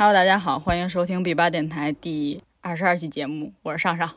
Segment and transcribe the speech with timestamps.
[0.00, 4.10] Hello，大家好，欢迎收听 B 八电台第二十二期节目，我是上上。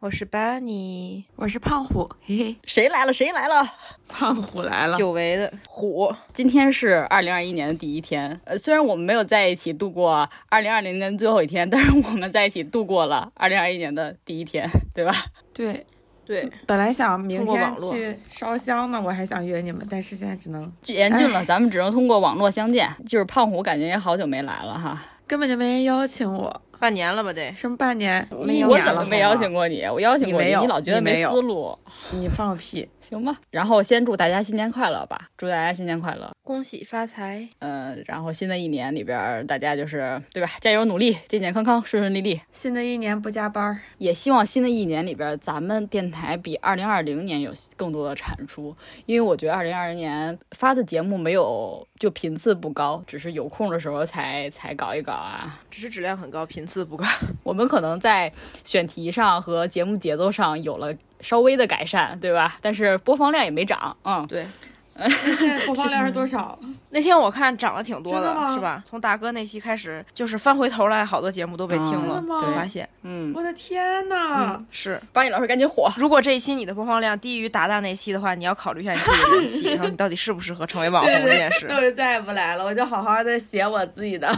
[0.00, 3.12] 我是班尼，我是胖虎，嘿嘿，谁来了？
[3.12, 3.64] 谁来了？
[4.08, 4.96] 胖虎来了。
[4.98, 8.40] 久违的虎，今天是二零二一年的第一天。
[8.46, 15.14] 呃，虽然我们没有在一起度过二零二零年最后一天，但是我们在一起度过了二零二一年的第一天，对吧？
[15.54, 15.86] 对
[16.26, 22.92] 对，本来想明天去烧香呢，我还想约你们，但是现在只能严峻了，咱们只能通过网络相见。
[23.06, 25.00] 就是胖虎，感觉也好久没来了哈。
[25.28, 27.52] 根本就没人邀请我，半年了吧得。
[27.54, 28.26] 什么半年？
[28.46, 29.82] 你我怎么没邀请过你？
[29.84, 31.76] 我邀请过你没有你老觉得没思路，
[32.12, 32.88] 你放屁！
[33.00, 33.36] 行吧？
[33.50, 36.30] 然后先祝大家新年快乐吧，祝大家新年快乐。
[36.42, 37.46] 恭喜发财！
[37.58, 40.48] 嗯，然后新的一年里边儿，大家就是对吧？
[40.60, 42.40] 加油努力，健健康康，顺顺利利。
[42.52, 48.74] 新的一年不加班儿，也希望新的一年里边儿，咱们电台比二零二零年有更多的产出，
[49.04, 55.60] 因为我觉得二零二零年发的节目没有就频次不高，只是有空的时候才才搞一搞啊。
[55.70, 57.04] 只是质量很高，频次不高。
[57.42, 58.30] 我们可能在
[58.62, 62.56] 选题上和节目节奏上有了稍微的改善，对吧？
[62.60, 64.46] 但是播放量也没涨，嗯，对，
[65.36, 66.56] 现在播放量是多少？
[66.90, 68.82] 那天我看涨了挺多真的是吧？
[68.84, 72.22] 从大哥那期开始，就是翻回头来，好多节目都被听了嗯真的。
[72.22, 74.58] 吗对发现嗯，我的天呐！
[74.70, 75.92] 是，巴尼老师赶紧火。
[75.98, 81.76] 如果这一期你的播放量低于达达那期的话，你要考虑一下你自己的人气，然后你到底适不适合成为网红这件事那。
[81.76, 84.32] 我就再也不来了，我就好好的写我自己的，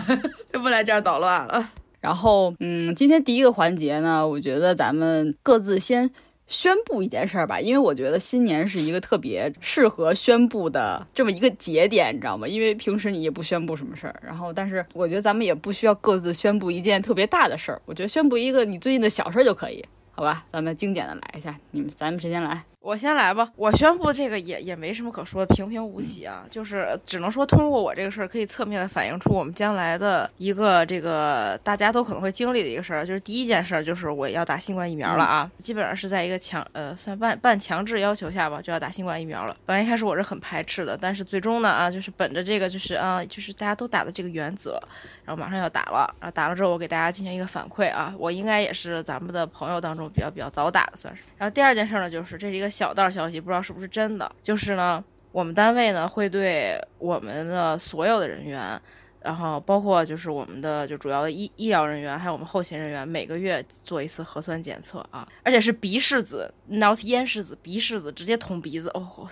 [0.52, 1.70] 就不来这儿捣乱了。
[2.00, 6.10] 然后，嗯，今天第一个环节呢，我觉得咱们各自先
[6.46, 12.48] 宣布一件事儿吧，因为我觉得新年是一个特别适合宣布的这么一个节点，你知道吗？
[12.48, 20.44] 因为平时你也不宣布什么事儿，然后但是我觉得咱们也不需要各自宣布一件特别大的事儿，我觉得宣布一个你最近的小事儿就可以，好吧？
[20.50, 22.64] 咱们精简的来一下，你们咱们谁先来？
[22.82, 39.54] 我先来吧，我宣布这个也也没什么可说的，平平无奇啊，就是只能说通过我这个事儿，可以侧面的反映出我们将来的一个这个大家都可能会经历的一个事儿，就是第一件事儿就是我要打新冠疫苗了啊，基本上是在一个强呃算半半强制要求下吧，就要打新冠疫苗了。
[39.66, 44.80] 本来一开始我是很排斥的，但是最终呢啊，就是本着这个就是啊就是大家都打的这个原则，
[45.26, 51.22] 然后马上要打了，然后打了之后我给大家进行一个反馈啊，我应该也是咱们的朋友当中比较比较早打的算是。
[51.36, 58.80] 然后第二件事呢，就是这是一个小道消息，不知道是不是真的，就是呢，我们单位呢会对我们的所有的人员。
[59.22, 69.28] 然后包括就是我们的就主要的医医疗人员，还有我们后勤人员，每个月做一次核酸检测啊，而且是鼻拭子，not 咽拭子，鼻拭子直接捅鼻子，哦，我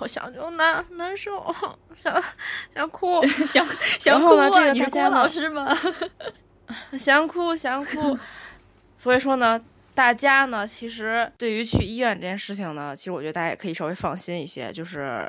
[0.00, 1.42] 我想就难难受，
[1.96, 2.22] 想
[2.74, 3.66] 想哭，想
[4.04, 5.74] 然后呢这个你老师吗？
[6.98, 8.18] 想哭想哭。
[8.94, 9.58] 所以说呢，
[9.94, 15.28] 大家呢，其实对于去医院这件事情呢，其实我觉得大家也可以稍微放心一些，就是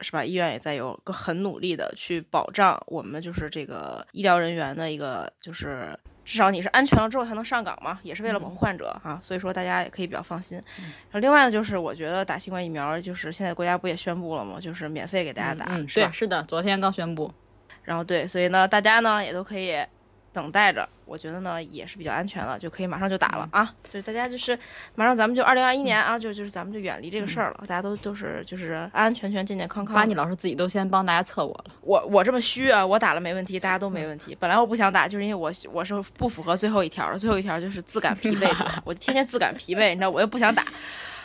[0.00, 0.24] 是吧？
[0.24, 5.98] 医院也在有个很努力的去保障我们就是这个医疗人员的一个就是。
[6.26, 10.56] 至少你是安全了之后才能上岗嘛，也是为了保护患者啊，所以说大家也可以比较放心。
[10.78, 14.56] 然后另外呢，就是我觉得打新冠疫苗，就是现在国家不也宣布了吗？
[14.58, 16.12] 就是免费给大家打，嗯，是吧对，？
[16.14, 17.30] 是的，昨天刚宣布。
[17.82, 19.74] 然后对，所以呢，大家呢也都可以
[20.34, 23.72] 等待着，我觉得呢也是比较安全了，就可以马上就打了、啊！
[23.88, 24.58] 就是大家就是
[24.96, 30.00] 马上咱们就二零二一年啊，就就是咱们就远离这个事儿了，大家都都是就是安安全全、健健康康的。
[30.00, 31.74] 巴尼老师自己都先帮大家测过了。
[31.82, 34.36] 我我这么虚啊，我打了没问题，大家都没问题。
[34.40, 38.52] 本来我不想打，就是因为我我是不符合最后一条的，最后一条就是自感疲惫
[38.84, 40.64] 我天天自感疲惫，你知道我又不想打，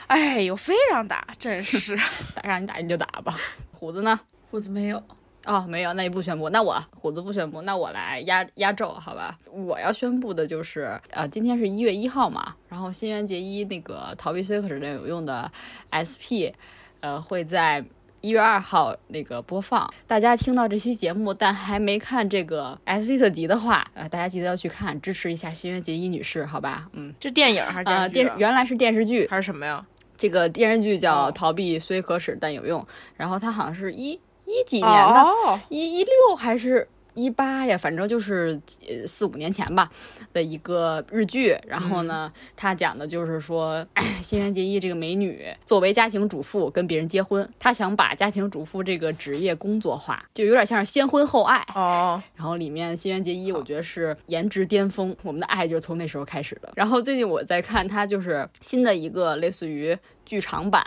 [0.07, 1.97] 哎呦，非让打，真是。
[2.35, 3.35] 打让你打你就打吧。
[3.71, 4.19] 虎子呢？
[4.51, 5.01] 虎子没有，
[5.49, 9.35] 哦，没有，那你不宣布，那我虎子不宣布，那我来压压轴，好吧？
[9.51, 15.51] 我要宣布的就是，呃，今天是一月一号嘛，然后新垣结衣那个逃避虽可耻但有用的
[15.89, 16.53] SP，
[16.99, 17.83] 呃，会在
[18.21, 19.91] 一月二号那个播放。
[20.05, 26.87] 大家听到这期节目但还没看这个 SP 特辑的话，呃，大家记得要去看，支持一下新垣结衣女士，好吧？
[26.93, 29.83] 嗯，这电影还是啊、电视剧啊、电原来是电视剧，还是什么呀？
[30.15, 32.81] 这个电视剧叫哦《逃避虽可耻但有用》，
[33.15, 34.19] 然后它好像是一
[34.49, 39.89] 一几年的，哦，一一六还是一八呀，反正就是呃四五年前吧
[40.33, 41.55] 的一个日剧。
[41.67, 51.63] 然后呢，他讲的就是说，哎，新垣结衣这个美女作为家庭主妇跟别人结婚，她想把家庭主妇这个职业工作化，就有点像是先婚后爱。
[51.75, 56.71] 哦，然后里面新垣结衣，我觉得是颜值巅峰，我们的爱就是从那时候开始的。
[56.75, 60.83] 然后最近我在看它就是新的一个类似于剧场版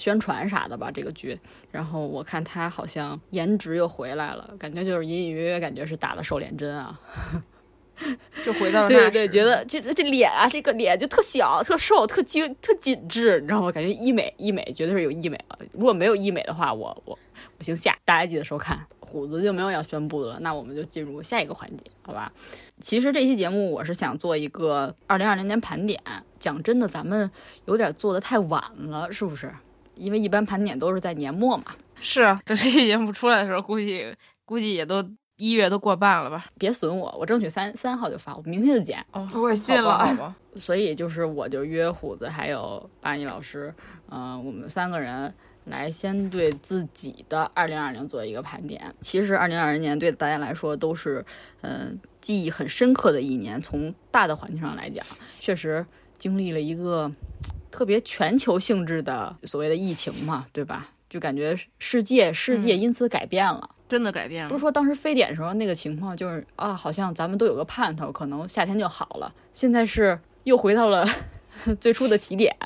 [0.00, 1.38] 宣传啥的吧，这个剧。
[1.70, 6.98] 然后我看他好像颜值又回来了，感觉就是隐隐约约感觉是打了瘦脸针啊。
[8.42, 13.70] 就回到了对对，觉得这这脸啊，这个脸就特小、特瘦、特精、特紧致，你知道吗？
[13.70, 15.58] 感觉医美医美绝对是有医美了。
[15.72, 17.18] 如果没有医美的话，我我
[17.58, 18.86] 我姓夏，大家记得收看。
[19.00, 22.32] 虎子就没有要宣布的了，那我们就进入下一个环节，好吧？
[22.80, 26.00] 其实这期节目我是想做一个二零二零年盘点。
[26.38, 27.30] 讲真的，咱们
[27.66, 29.52] 有点做的太晚了，是不是？
[30.00, 31.66] 因为一般盘点都是在年末嘛。
[32.00, 34.12] 是啊， 等这期节目出来的时候，估计
[34.44, 35.04] 估计也都
[35.36, 36.46] 一月都过半了吧？
[36.58, 39.04] 别损我，我争取三三号就发，我明天就剪。
[39.12, 40.34] 哦，我信了，好吧。
[40.56, 43.72] 所以就是我就约虎子还有巴尼老师，
[44.10, 45.32] 嗯，我们三个人。
[45.66, 48.82] 来先对自己的二零二零做一个盘点。
[49.02, 51.24] 其实二零二零年对大家来说都是，
[51.60, 53.60] 嗯，记忆很深刻的一年。
[53.60, 55.04] 从大的环境上来讲，
[55.38, 55.86] 确实
[56.18, 57.12] 经历了一个
[57.70, 60.90] 特别全球性质的所谓的疫情嘛，对吧？
[61.08, 64.48] 就感觉世界世界因此改变了，真的改变了。
[64.48, 69.34] 不是说当时非典时候那个情况就是啊，好像咱们都有个盼头，可能夏天就好了。
[69.52, 71.06] 现在是又回到了。
[71.80, 72.56] 最初的起点，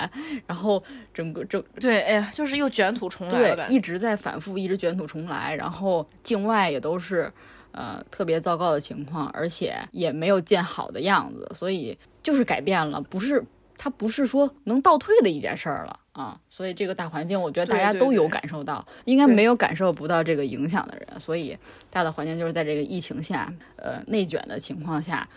[0.45, 0.81] 然后
[1.11, 7.29] 整个整对，哎呀，就是又卷土重来了，一直在反复，一直卷土重来，然后境外也都是
[7.71, 13.43] 呃特别糟糕的情况，而且也没有见好的样子，所以就是改变了，不是
[13.77, 21.57] 它不是说能倒退的一件事儿了啊，所以这个大环境，我觉得大家都有感受到，应该没有感受不到这个影响的人，所以
[21.89, 25.27] 大的环境就是在这个疫情下，呃内卷的情况下。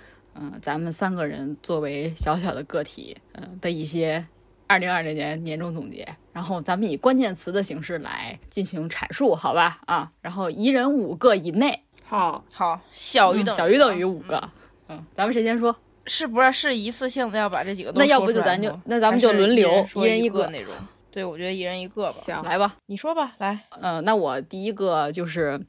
[0.40, 4.24] 嗯，咱们三个人作为小小的个体，嗯的一些
[4.68, 9.80] 二零二零年年终总结，然后咱们以关键词的形式来进行阐述，好吧？
[9.86, 14.48] 啊，然后一人五个以内，好好小于等小于等于五个，
[14.86, 15.74] 嗯，咱们谁先说？
[16.08, 17.92] 是不是是一次性的要把这几个？
[17.94, 20.72] 那要不就咱就那咱们就轮流一人一个那种。
[21.10, 22.12] 对，我觉得一人一个吧。
[22.12, 23.60] 行，来吧，你说吧，来。
[23.80, 25.60] 嗯，那我第一个就是，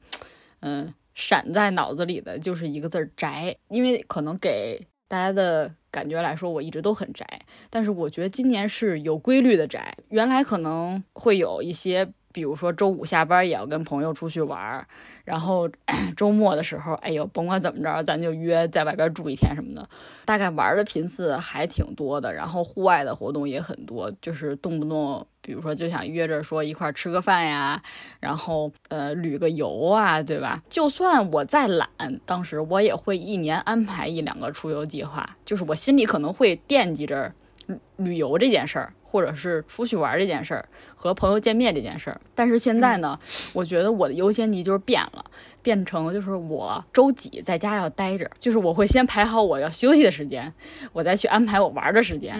[0.60, 0.92] 嗯。
[1.12, 7.26] 闪在脑子里的就是一个字儿宅，因为可能给大家的感觉来说，我一直都很宅，
[7.68, 9.94] 但是我觉得今年是有规律的宅。
[10.08, 14.86] 原来可能会有一些，比如说周五下班也要跟朋友出去玩儿。
[15.22, 15.68] 然后
[16.16, 19.88] 周末的时候，哎呦，甭管怎么着，咱就约在外边住一天什么的。
[20.24, 27.80] 大概玩的频次还挺多的，然后户外的活动也很多，就是动不动，比如说就想约着说一块吃个饭呀，
[28.18, 30.60] 然后呃旅个游啊，对吧？
[30.68, 31.88] 就算我再懒，
[32.26, 37.32] 当时我也会一年安排一两个出游计划，就是我心里可能会惦记着
[37.98, 38.92] 旅游这件事儿。
[39.10, 40.64] 或者是出去玩这件事儿，
[40.94, 43.18] 和朋友见面这件事儿，但是现在呢，
[43.52, 45.24] 我觉得我的优先级就是变了，
[45.62, 50.52] 变成就是我周几在家要待着，就是我会先排好我要休息的时间，
[50.92, 52.34] 我再去安排我玩的时间，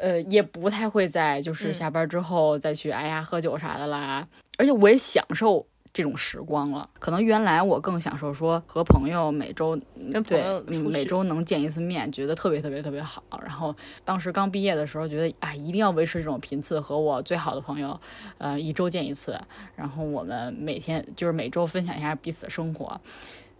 [0.00, 5.66] 呃，也不太会在就是下班之后再去哎呀喝酒啥的啦，而且我也享受。
[5.94, 9.78] 这种时光了，可能原来我更享受说和朋友每周
[10.26, 13.22] 对每周能见一次面，觉得特别特别特别好。
[13.40, 13.72] 然后
[14.04, 17.98] 当时刚毕业的时候，觉得啊一定要维持这种频次，和我最好的朋友，
[18.38, 19.40] 呃一周见一次。
[19.76, 23.00] 然后我们每天就是每周分享一下彼此的生活。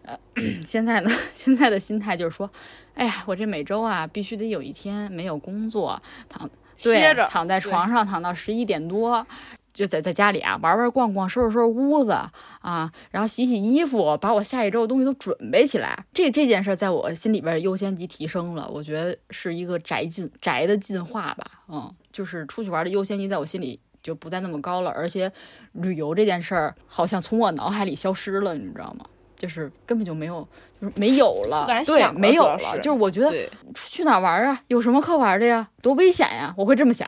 [0.02, 0.18] 呃，
[0.66, 2.50] 现在呢， 现在的心态就是说，
[2.94, 9.24] 哎呀，我这每周啊必须得有一天没有工作，躺歇着躺在床上躺到十一点多。
[9.74, 12.12] 就在在家里啊，玩玩逛逛，收拾收拾屋子
[12.60, 16.06] 啊，然后洗洗衣服，把我下一周的东西都准备起来。
[16.14, 21.44] 这这件事在我心里边优先级提升了，我觉得是一个宅进宅的进化吧。
[21.68, 25.30] 嗯，就是出去玩的优先级在我心里就不再那么高了，而且
[25.72, 29.04] 旅游这件事儿好像从我脑海里消失了，你知道吗？
[29.36, 30.46] 就是根本就没有，
[30.80, 32.78] 就是没有了，对，没有了。
[32.78, 33.34] 就是我觉得
[33.74, 34.62] 去哪玩啊？
[34.68, 35.68] 有什么可玩的呀？
[35.82, 36.54] 多危险呀！
[36.56, 37.06] 我会这么想。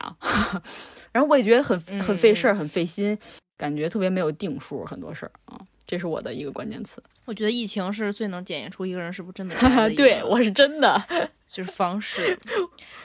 [1.17, 3.19] 然后我也觉得很很费事儿，很费心，
[3.57, 7.03] 感觉特别没有定数，很多事儿啊，这是我的一个关键词。
[7.25, 9.91] 我觉得疫情是最能检验出一个人是不是真的 的。
[9.95, 11.03] 对我是真的，
[11.47, 12.39] 就是方式，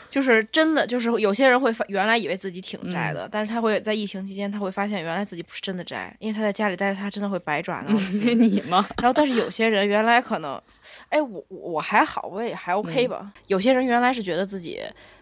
[0.10, 8.38] 就是真的，就是有些人会发，原来以为自己挺宅的，但是他会在疫情期间，他会发现原来自己不是真的宅，因为他在家里待着，他真的会百爪挠心。
[8.44, 8.86] 你吗？
[9.02, 10.62] 然后，但是有些人原来可能，
[11.08, 13.32] 哎，我我还好，我也还 OK 吧。
[13.48, 14.82] 有些人原来是觉得自己。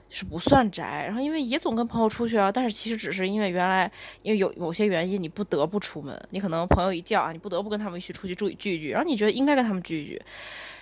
[0.09, 3.89] 是不算宅，然后因为也总跟朋友出去啊，但是其实只是因为原来
[4.23, 10.21] 因为有某些原因你不得不出门，你可能朋友一叫啊，你不得不跟他们一起出去住聚一聚，然后你觉得应该跟他们聚一聚，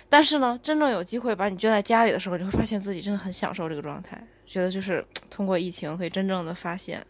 [0.08, 7.04] 但是呢，真正有机会把你圈在家里的时候，你会发现自己真的很享受这个状态，觉得就是 通过疫情可以真正的发现。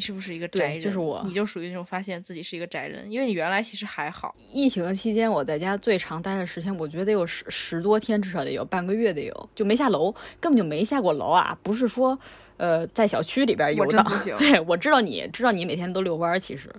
[0.00, 0.80] 你是不是一个宅人？
[0.80, 4.34] 就是我，你就属于那种发现自己是一个宅人，因为你原来其实还好。
[4.50, 11.54] 疫情期间，我在家最长待的时间，我觉得得有十十多天，至少得有半个月得有，就没下楼，根本就没下过楼啊！
[11.62, 12.18] 不是说，
[12.56, 14.02] 呃，在小区里边游荡。
[14.40, 16.74] 对，我知道你知道你每天都遛弯，其实，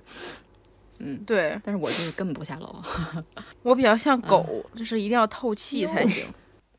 [0.97, 2.75] 嗯，对，但是我就是根本不下楼。
[3.61, 6.25] 我比较像狗，就是一定要透气才行。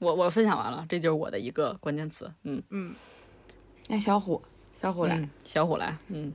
[0.01, 2.29] 我我分享完了，这就是我的一个关键词。
[2.43, 2.93] 嗯嗯，
[3.87, 4.43] 那小虎。
[4.83, 6.33] 小虎来，小虎来，嗯，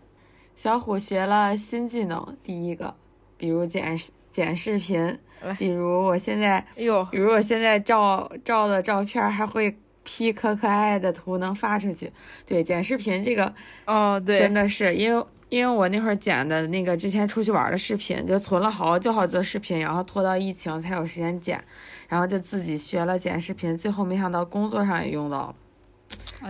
[0.56, 2.96] 小虎学了新技能，第一个，
[3.36, 4.00] 比如剪
[4.32, 5.20] 剪视频，
[5.58, 12.10] 比如我现在，哎呦，比如我现在照照的照片还会 P 可可爱的图能发出去。
[12.46, 13.54] 对，剪视频这个
[13.86, 21.62] 哦，对，真的是因为因为我那会儿剪的那个之前出去玩的视频，就存了好久好久视频，然后拖到疫情才有时间剪，
[22.08, 25.56] 然后就自己学了剪视频，最后没想到工作上也用到了。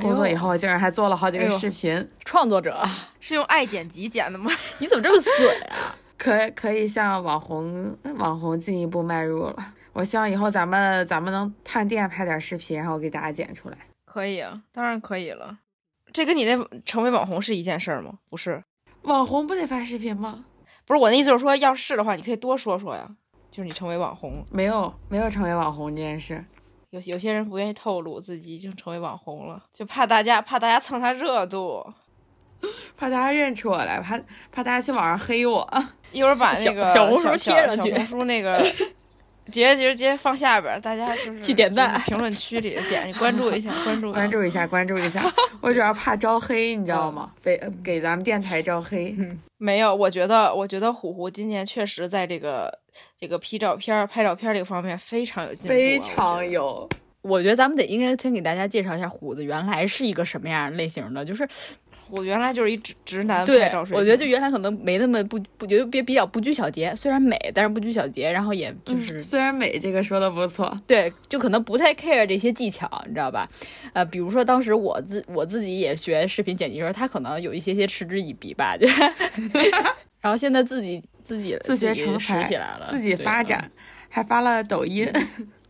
[0.02, 2.84] 工作以后竟然还做了好几个视频，创作者，
[3.20, 4.52] 是用爱剪辑剪的吗？
[4.80, 5.34] 你怎么这么损
[5.70, 5.96] 啊？
[6.18, 9.74] 可可以向网红网红进一步迈入了。
[9.94, 13.78] 我希望以后咱们咱们能探店拍点视频，然后给大家剪出来。
[14.06, 15.58] 可以啊，当然可以了。
[16.12, 18.20] 这跟你那成为网红是一件事儿吗？
[18.30, 18.62] 不是，
[19.04, 20.46] 网红不得发视频吗？
[20.86, 23.08] 不是我的意思，就是说，要是的话，你可以多说说呀。
[23.50, 26.44] 就是你成为网红，没有没有成为网红这件事。
[26.91, 31.86] 有有些人不愿意透露自己已经成为网红了，就怕大家怕大家蹭他热度，
[32.96, 34.17] 怕大家认出我来，怕
[34.51, 35.67] 怕大家去网上黑我。
[36.13, 38.65] 一会儿把 那个小小红书贴上去小红书那个
[39.48, 45.24] 直接直接直接放下边儿，大家就是去点赞评论区里点关注一下，关注关注一下，关注一下。
[45.62, 47.32] 我主要怕招黑，你知道吗？
[47.44, 49.16] 被给咱们电台招黑。
[49.58, 52.72] 没有，我觉得，我觉得虎虎今年确实在这个
[53.20, 56.48] 这个 P 照片儿、拍照片儿这个方面非常有进步啊、非常。
[56.50, 56.88] 有。
[57.24, 61.46] 我觉得咱们得应该先给大家介绍一下虎子原来是一个什么样类型的，就是
[62.10, 73.50] 我原来就是一直直男对拍照水，我觉得就原来可能没那么不不觉得比比较不拘小节，虽然美，但是不拘小节，然后也就是、虽然美这个说的不错，对，就可能不太 care 这些技巧，你知道吧？
[73.94, 78.88] 呃，比如说当时我自我自己也学视频剪辑的时候，他可能有一些些嗤之以鼻吧，就。
[80.20, 83.72] 然后现在自己自己自学成才起来了，自己发展，
[84.10, 85.08] 还发了抖音。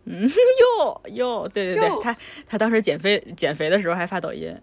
[0.06, 0.28] 嗯。
[0.80, 2.16] 哟哟，对对对，他
[2.48, 4.54] 他当时减肥减肥的时候还发抖音，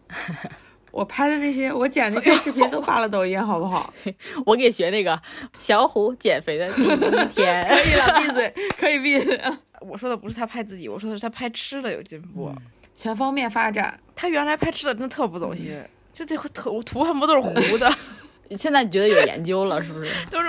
[0.94, 3.92] 我拍的那些，我剪那些视频都发了抖音，好不好？
[4.46, 5.20] 我给学那个
[5.58, 6.86] 小虎减肥的第一
[7.32, 9.40] 天， 可以了，闭嘴，可以闭嘴。
[9.82, 12.54] 我说的不是他拍自己，我说的是他拍吃的有进步。
[12.94, 15.82] 全方面发展，他原来拍吃的真的特不走心，
[16.12, 17.92] 就这图图恨不得都是糊的，
[18.56, 20.12] 现在你觉得有研究了是不是？
[20.30, 20.48] 都是。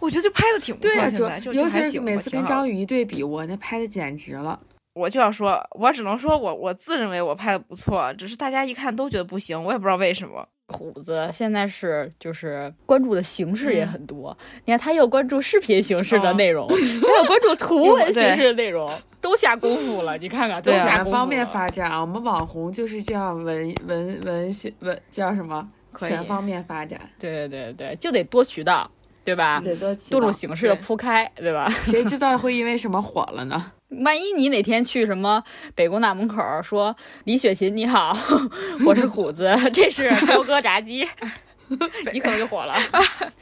[0.00, 4.58] 我觉得就拍的挺不错，尤其是每次跟张宇一对比，我那拍的简直了。
[4.94, 10.46] 我就要说，我只能说我我自认为我拍的不错，只是大家一看都觉得不行，我也不知道为什么。
[10.68, 14.34] 虎子现在是就是关注的形式嗯也很多，
[14.64, 20.16] 你看他又关注视频形式的哦内容，他又关注图 文形式的内容，都下功夫了。
[20.16, 21.10] 你看看，都对啊下功夫了。
[21.10, 25.68] 全方面发展啊，我们网红就是这样文文文学文叫什么？
[25.98, 28.90] 全方面发展，对对对对，就得多渠道，
[29.22, 29.60] 对吧？
[29.60, 31.68] 得多渠多种形式的铺开，对吧？
[31.84, 33.72] 谁知道 会因为什么火了呢？
[34.00, 35.42] 万一你哪天去什么
[35.74, 38.16] 北工大门口儿说李雪琴你好，
[38.86, 41.06] 我是虎子， 这是彪哥炸鸡，
[42.12, 42.74] 你可能就火了。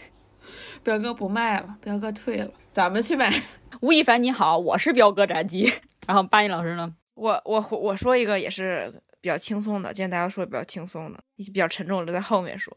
[0.82, 3.32] 彪哥不卖了，彪哥退了，咱们去买。
[3.80, 5.72] 吴亦凡你好，我是彪哥炸鸡。
[6.06, 6.94] 然后巴音老师呢？
[7.14, 12.76] 我我我说一个也是比较轻松的，今天大家说比较轻松的，比较沉重的留在后面说。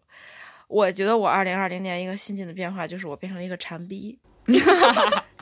[0.68, 4.20] 我觉得我二零二零年一个新进的变化就是我变成了一个馋逼。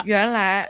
[0.03, 0.67] 原来，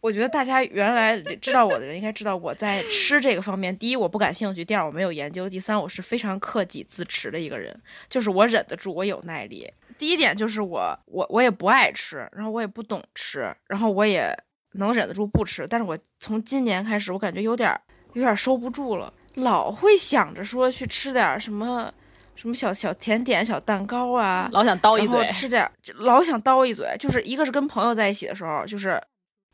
[0.00, 7.78] 我觉得大家原来知道我的人应该知道我在吃这个方面，第一我不感兴趣，第二我没有研究，第三我是非常克己自持的一个人，
[8.08, 9.70] 就是我忍得住，我有耐力。
[9.98, 14.34] 第一点就是我我我也不爱吃，然后我也不懂吃，然后我也
[14.72, 17.78] 能忍得住不吃，但是我从今年开始，我感觉有点儿
[18.14, 21.92] 有点儿收不住了，老会想着说去吃点儿什么
[22.34, 26.86] 什么小小甜点、小蛋糕啊，老想叨一嘴，吃点儿，就老想叨一嘴。
[26.98, 28.98] 就是一个是跟朋友在一起的时候，就是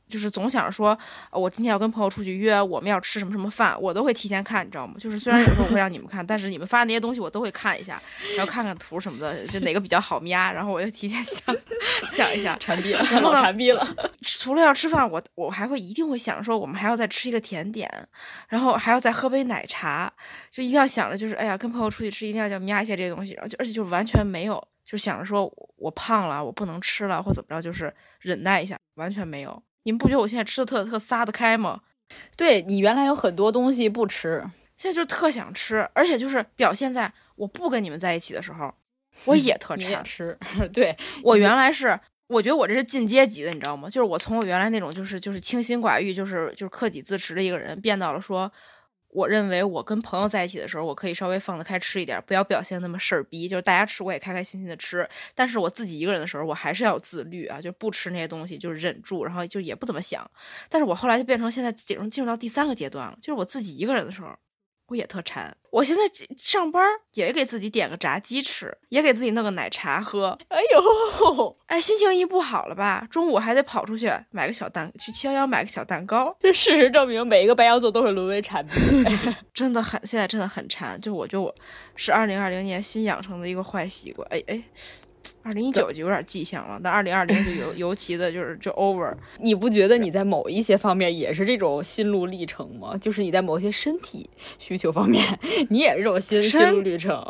[0.09, 0.97] 就是总想着说，
[1.31, 4.95] 呃我今天要跟朋友出去约，我们要吃什么什么饭，我都会提前看，你知道吗？
[4.99, 8.01] 就是虽然有时候我会让你们看，但是你们发的那些东西我都会看一下，
[8.37, 11.57] 然后看看图什么的，就哪个比较好瞄，然后我就提前想
[12.09, 12.57] 想一下。
[12.59, 13.87] 馋逼了，馋逼了。
[14.23, 17.91] 除了要吃饭，我我还会一定会想说，我们还要再吃一个甜点，
[18.49, 20.13] 然后还要再喝杯奶茶，
[20.51, 29.63] 就一定要想着就是，哎呀，跟朋友出去吃一定要要瞄一下这些东西，然后就而且就是完全没有，就想着说我胖了，我不能吃了或怎么着，就是忍耐一下，完全没有。
[29.87, 31.81] 你们不觉得我现在吃的特特撒得开吗？
[32.37, 34.45] 对你原来有很多东西不吃，
[34.76, 38.75] 现在就是特想吃，而且就是表现在我不跟你们在一起的时候，
[39.26, 40.02] 我也特你馋。
[40.02, 40.37] 吃，
[40.75, 43.88] 对，我原来是，我觉得我这是进阶级的，你知道吗？
[43.88, 48.50] 就是我从我原来那种就是就是清心寡欲，就是就是克己自持的一个人，变到了说，
[49.17, 60.31] 我认为我跟朋友在一起的时候，我可以稍微放得开吃一点，不要表现那么事儿逼，就是大家吃我也开开心心的吃，但是我自己一个人的时候，我还是要自律啊，就不吃那些东西，就是忍住，然后就也不怎么想。
[60.69, 64.29] 但是我后来就变成现在进入进入到第三个阶段了，就是我自己一个人的时候。
[64.88, 65.57] 我也特馋。
[65.71, 66.02] 我现在
[66.37, 70.38] 上班也给自己点个炸鸡吃，也给自己弄个奶茶喝。
[70.49, 76.35] 哎呦，哎，心情一不好了吧，中午还得跑出去买个小蛋，去七幺幺买个小蛋糕。
[76.40, 78.73] 这事实证明，每一个白羊座都会沦为馋逼。
[79.52, 80.99] 真的很，现在真的很馋。
[81.00, 81.55] 就我觉得我
[81.95, 84.26] 是二零二零年新养成的一个坏习惯。
[84.31, 84.62] 哎哎。
[85.42, 89.14] 二零一九就有点迹象了，但二零二零就尤 尤其的就是就 over。
[89.40, 92.97] 你不觉得你在某一些方面也是这种心路历程吗？
[92.99, 94.28] 就是你在某些身体
[94.59, 95.23] 需求方面，
[95.71, 97.25] 你也是这种心心路历程。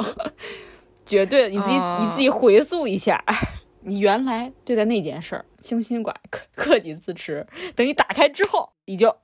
[1.05, 3.25] 绝对，你自己你自己回溯一下，
[3.83, 9.17] 你原来对待那件事儿清心寡克克己自持，等你打开之后，你就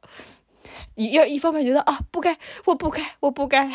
[0.95, 3.69] 一要一方面觉得啊不该，我不该，我不该。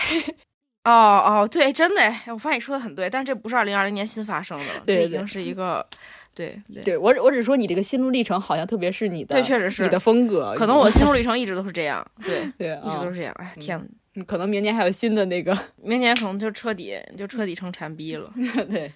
[0.84, 5.86] 哦哦，对，真的，我发现你说的很对，但是这不是二零二零年新发生的，这已经是一个，
[6.34, 13.82] 对对，对我我只说你这个心路历程，好像特别是你的，对，确实是你的风格，可能我心路历程一直都是这样， 对对，一直都是这样，哎，天。
[14.26, 18.32] 可能明年还有新的那个， 明年可能就彻底就彻底成馋逼了。
[18.70, 18.92] 对，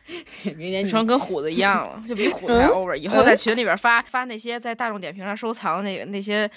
[0.56, 2.96] 明年成跟虎子一样了，就比虎子还 over。
[2.96, 6.50] 以后在群里边发发那些在大众点评上收藏那个那些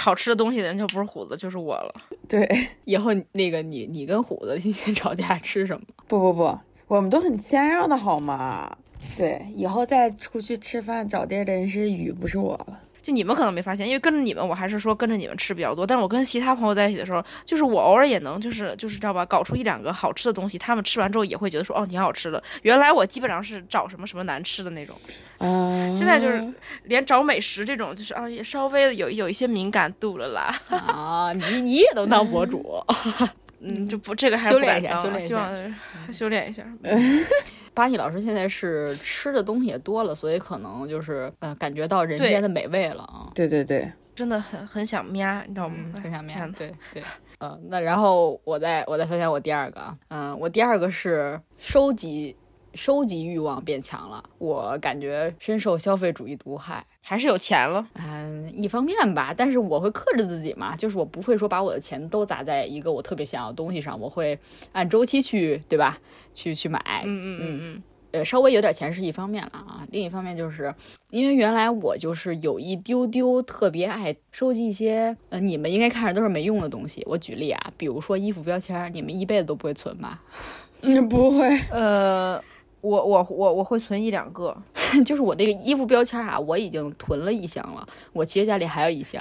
[0.00, 1.94] 好吃的东西的人，就不是虎子就是我了。
[2.28, 2.48] 对，
[2.84, 5.86] 以后那个你你跟虎子今天吵架吃什么？
[6.06, 8.76] 不不不，我们都很谦让的好吗？
[9.16, 12.80] 对，以后再出去吃饭找地儿的人是雨，不是我了。
[13.10, 15.84] 就你们可能没发现，因为跟着你们，我还是说跟着你们吃比较多。
[15.86, 22.42] 但是我跟其他朋友在一起的时候，就是我偶尔也能，就是就是知道吧，搞出一两个好吃的东西，他们吃完之后也会觉得说，哦，挺好吃的。
[22.62, 24.94] 原来我基本上是找什么什么难吃的那种，
[25.38, 26.46] 嗯，现在就是
[26.84, 30.54] 连找美食这种，就是啊，也稍微有有一些敏感度了啦。
[30.68, 32.82] 啊，你你也能当博主？
[33.20, 33.28] 嗯，
[33.88, 35.74] 就不这个还 修炼一下，修炼希望
[36.12, 36.64] 修炼一下。
[37.72, 43.30] 巴尼老师现在是吃的东西也多了，所以可能就是呃感觉到人间的美味了啊。
[43.34, 45.76] 对对对，真的很很想喵，你知道吗？
[46.02, 46.36] 很想喵。
[46.58, 47.02] 对对，
[47.38, 52.36] 嗯，那然后我再我再分享我第二个，嗯，我第二个是收集。
[52.74, 64.38] 收集欲望变强了，我感觉深受消费主义毒害，还是有钱了，嗯，一方面吧，但是我会克制自己嘛，就是我不会说把我的钱都砸在一个我特别想要的东西上，我会
[64.72, 65.98] 按周期去，对吧？
[66.34, 70.72] 去去买，嗯嗯嗯嗯，呃，稍微有点钱是一方面了啊，另一方面就是
[71.10, 77.02] 因为原来我就是有一丢丢特别爱收集一些，呃，你们应该看着都是没用的东西。
[77.06, 80.22] 我举例啊，比如说衣服标签，你们一辈子都不会存吧？
[80.82, 82.40] 嗯，不会，呃。
[82.80, 84.56] 我我我我会存一两个，
[85.04, 87.86] 就是我那个衣服标签啊，我已经囤了一箱了。
[88.12, 89.20] 我其实家里还有一箱，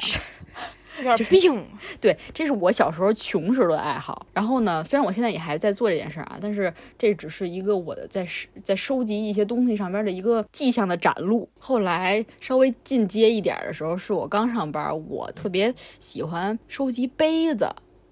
[0.98, 1.66] 有点病。
[2.00, 4.26] 对，这是我小时候穷时候的爱好。
[4.34, 8.26] 然后呢，虽然我现在也还在做这件事啊，但是这只是一个我的在
[8.64, 11.50] 在收集一些东西上边的一个迹象的展露。
[11.60, 17.70] 后来稍微进阶一点的时候，是我刚上班，我特别喜欢收集杯子。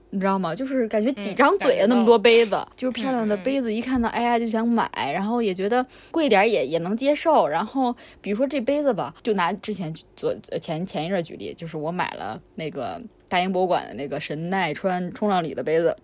[0.10, 0.56] 你知道吗？
[0.56, 7.48] 就是感觉几张嘴啊，那么多杯子，就是漂亮的杯子，一看到哎呀就想买，然后也觉得贵点也也能接受。
[7.48, 15.96] 然后比如说这杯子吧，就拿之前做前前一阵举例，就是我买了那个大英博物馆的那个神奈川冲浪里的杯子，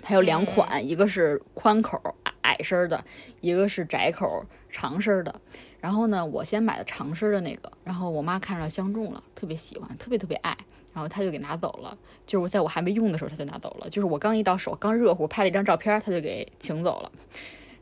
[0.00, 2.00] 它有两款，一个是宽口
[2.40, 3.04] 矮身的，
[3.42, 5.40] 一个是窄口长身的。
[5.78, 10.56] 然后呢，我先买的长身的那个，然后我妈看着相中了，特别喜欢，特别特别爱。
[10.96, 17.12] 然后他就给拿走了，就是在我还没用的时候他就拿走了，就是我刚一到手刚热乎拍了一张照片，他就给请走了。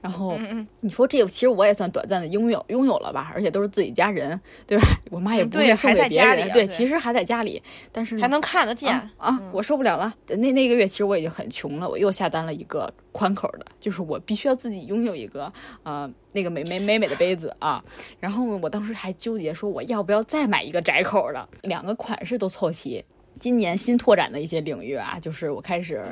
[0.05, 0.39] 然后
[0.81, 4.85] 你说这个其实我也算短暂的拥有拥有了吧，而且都是自己家人，对吧？
[5.11, 9.41] 我妈也不会送给别人，对，其实还在家里，但是还能看得见啊！
[9.51, 15.51] 我受不了了，那那个月其实我已经很穷了，我又下单了一个宽口的，就是我必须要自己拥有一个
[15.85, 17.83] 呃那个美美美美的杯子啊。
[18.21, 23.03] 然后我当时还纠结说我要不要再买一个窄口的，两个款式都凑齐。
[23.41, 26.05] 今年新拓展的一些领域啊，就是我开始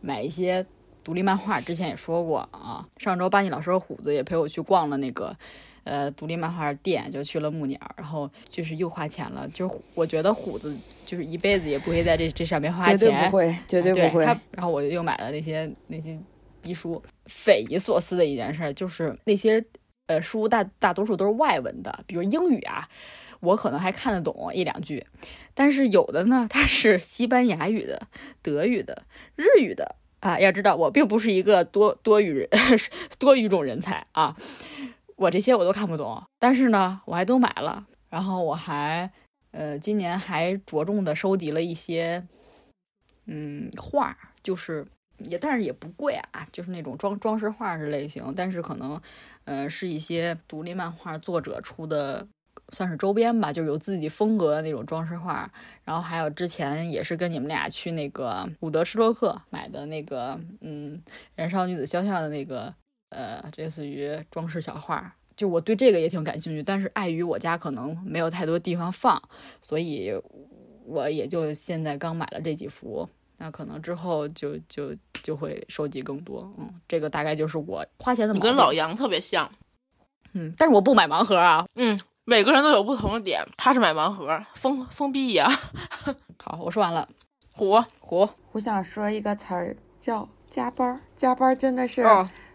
[0.00, 0.64] 买一些。
[1.02, 5.34] 独立漫画之前也说过啊，上周巴尼老师和虎子也陪我去逛了那个，
[5.84, 9.48] 呃，独立漫画店，就去了木鸟，然后就是又花钱了。
[9.48, 14.24] 就是我觉得虎子就是一辈子也不会在这这上面花钱，绝对不会，绝对不会。
[14.24, 16.18] 然后我又买了那些那些
[16.60, 19.64] 逼书，匪夷所思的一件事就是那些
[20.06, 22.86] 呃书大大多数都是外文的，比如英语啊，
[23.40, 25.06] 我可能还看得懂一两句，
[25.54, 28.02] 但是有的呢，它是西班牙语的、
[28.42, 29.96] 德语的、日语的。
[30.20, 32.48] 啊，要知道我并不是一个多多语人
[33.18, 34.36] 多语种人才啊，
[35.16, 39.10] 我这些我都看不懂，但是呢，我还都买了，然后我还
[39.52, 42.26] 呃今年还着重的收集了一些
[43.26, 44.86] 嗯画，就是
[45.18, 49.00] 也但是也不贵啊，就是那种装装饰画是类型，但是可能
[49.44, 52.26] 呃是一些独立漫画作者出的
[52.70, 55.50] 算是周边吧，就是有自己风格的那种装饰画。
[55.84, 61.00] 然后还有之前也是跟你们俩去那个伍德施洛克买的那个，嗯，
[61.34, 62.72] 燃烧女子肖像的那个，
[63.08, 65.14] 呃，类似于装饰小画。
[65.36, 69.20] 就我对这个也挺感兴趣，但是碍于我家可能没有太多地方放，
[69.62, 70.12] 所以
[70.84, 73.08] 我也就现在刚买了这几幅。
[73.38, 76.52] 那可能之后就就就会收集更多。
[76.58, 78.34] 嗯，这个大概就是我花钱的。
[78.34, 79.50] 你跟老杨特别像。
[80.34, 81.64] 嗯，但是我不买盲盒啊。
[81.76, 81.98] 嗯，
[82.30, 83.44] 每个人都有不同的点。
[83.56, 85.50] 他是买盲盒，封封闭呀。
[86.40, 87.08] 好，我说完了。
[87.50, 91.00] 虎虎，我想说一个词儿叫加班。
[91.16, 92.06] 加班真的是，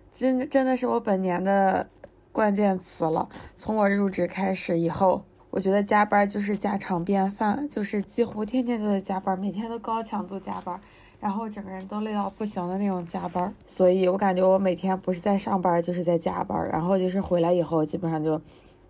[0.10, 1.90] 真真的是我本年的。
[2.32, 3.30] 关键词了。
[3.56, 10.78] 从我入职开始以后，我觉得加班就是家常便饭，就是几乎天天都在加班，每天都高强度加班，
[11.22, 13.54] 然后整个人都累到不行的那种加班。
[13.66, 18.42] 所以我感觉我每天不是在上班就是在加班，然后就是回来以后基本上就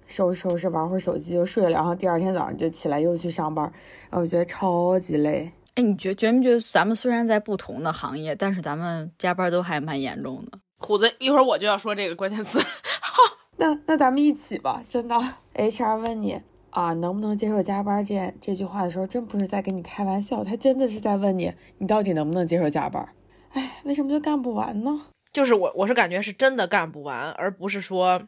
[0.08, 3.66] 收拾收拾，玩会儿手机就睡了，然后第二天早上就起来又去上班，
[4.10, 5.52] 然后我觉得超级累。
[5.76, 10.58] 哎，你觉觉没觉得咱们虽然在不同的行业，但是咱们加班都还蛮严重的？
[10.80, 12.60] 虎子，一会儿我就要说这个关键词。
[13.58, 15.16] 那那咱们一起吧，真的。
[15.56, 23.08] HR 问你啊，能不能接受加班这这句话的时候，真不是在跟你开玩笑，他真的是在问你，你到底能不能接受加班？
[23.52, 25.02] 哎，为什么就干不完呢？
[25.32, 28.22] 就是我，我是感觉是真的干不完，而不是说，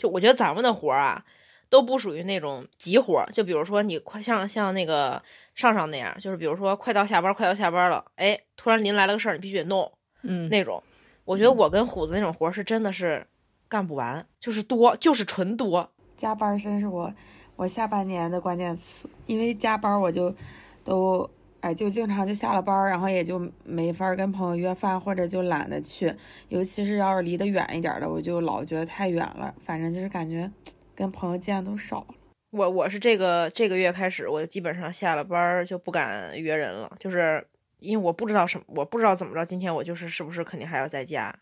[0.00, 1.22] 就我觉得咱们的活儿啊，
[1.68, 3.28] 都不属于那种急活儿。
[3.30, 5.22] 就比如说你快像像那个
[5.54, 10.82] 上上那样，就是比如说快到下班，快到下班了，哎，突然临来了个事儿，你必须得弄，嗯，那种。
[11.26, 13.26] 我觉得我跟虎子那种活儿是真的是。
[13.68, 15.92] 干不完，就是多，就是纯多。
[16.16, 17.14] 加班真是我
[17.54, 20.34] 我下半年的关键词，因为加班我就
[20.82, 21.30] 都
[21.60, 26.14] 哎就经常就下了班，然后也就没法跟朋友约饭，或者就懒得去。
[26.48, 29.54] 尤其是要是离得远一点的，我就老觉得太远了。
[29.64, 30.50] 反正就是感觉
[30.94, 32.14] 跟朋友见都少了。
[32.50, 37.46] 我我是这个这个月开始，我基本上下了班就不敢约人了，就是
[37.78, 41.34] 因为我不知道什么，我不知道怎么着，今天我就是是不是肯定还要在家，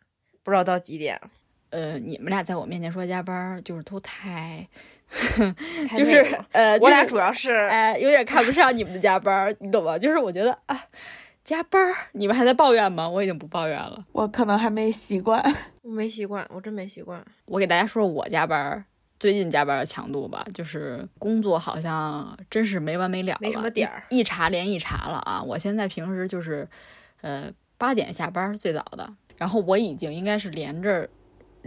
[0.42, 1.18] 不知道到几点。
[1.70, 4.66] 呃，你们俩在我面前说加班，就是都太，
[5.96, 9.98] 就是呃，我俩主要是哎，有点看不上你们的加班，你懂吗？
[9.98, 10.84] 就是我觉得啊，
[11.42, 11.80] 加班，
[12.12, 13.08] 你们还在抱怨吗？
[13.08, 15.42] 我已经不抱怨了，我可能还没习惯，
[15.82, 17.24] 我没习惯，我真没习惯。
[17.46, 18.84] 我给大家说说我加班
[19.18, 25.42] 最近加班的强度吧，就是工作好像真是没完没了，没什么点儿，一查连一查了啊！
[25.42, 26.68] 我现在平时就是
[27.22, 31.08] 呃八点下班最早的，然后我已经应该是连着。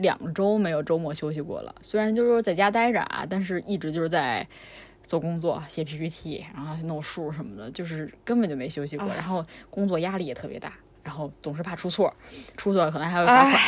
[0.01, 4.47] 两周没有周末休息过了，虽然就是说在家待着啊，但是一直就是在
[5.03, 9.07] 做工作、写 PPT，然后弄数什么的，就是根本就没休息过。
[9.07, 12.13] 然后工作压力也特别大，然后总是怕出错，
[12.57, 13.59] 出错可能还会罚款。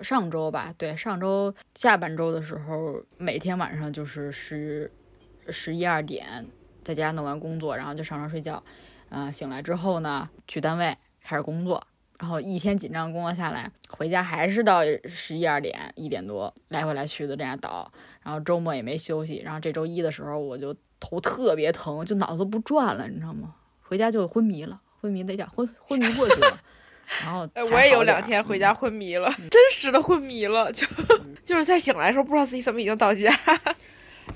[0.00, 4.90] 上周吧，对，上周下半周的时候，每天晚上就是十
[5.48, 6.44] 十一二点
[6.82, 8.60] 在家弄完工作，然后就上床睡觉。
[9.10, 11.86] 嗯，醒来之后呢，去单位开始工作。
[12.22, 17.90] 然后一天紧张工作下来，回家还是到十一二点一点多来回来去的这样倒，
[18.22, 23.52] 然后周末也没休息，然后这周一的时候我就头特别疼，就脑子不转了，你知道吗？
[23.82, 26.60] 回家就昏迷了，昏迷那点昏昏迷过去了，
[27.24, 27.40] 然后
[27.72, 30.86] 我也有两天回家昏迷了，真实的昏迷了，就
[31.42, 33.28] 就是在醒来的时候不知道自己怎么已经到家，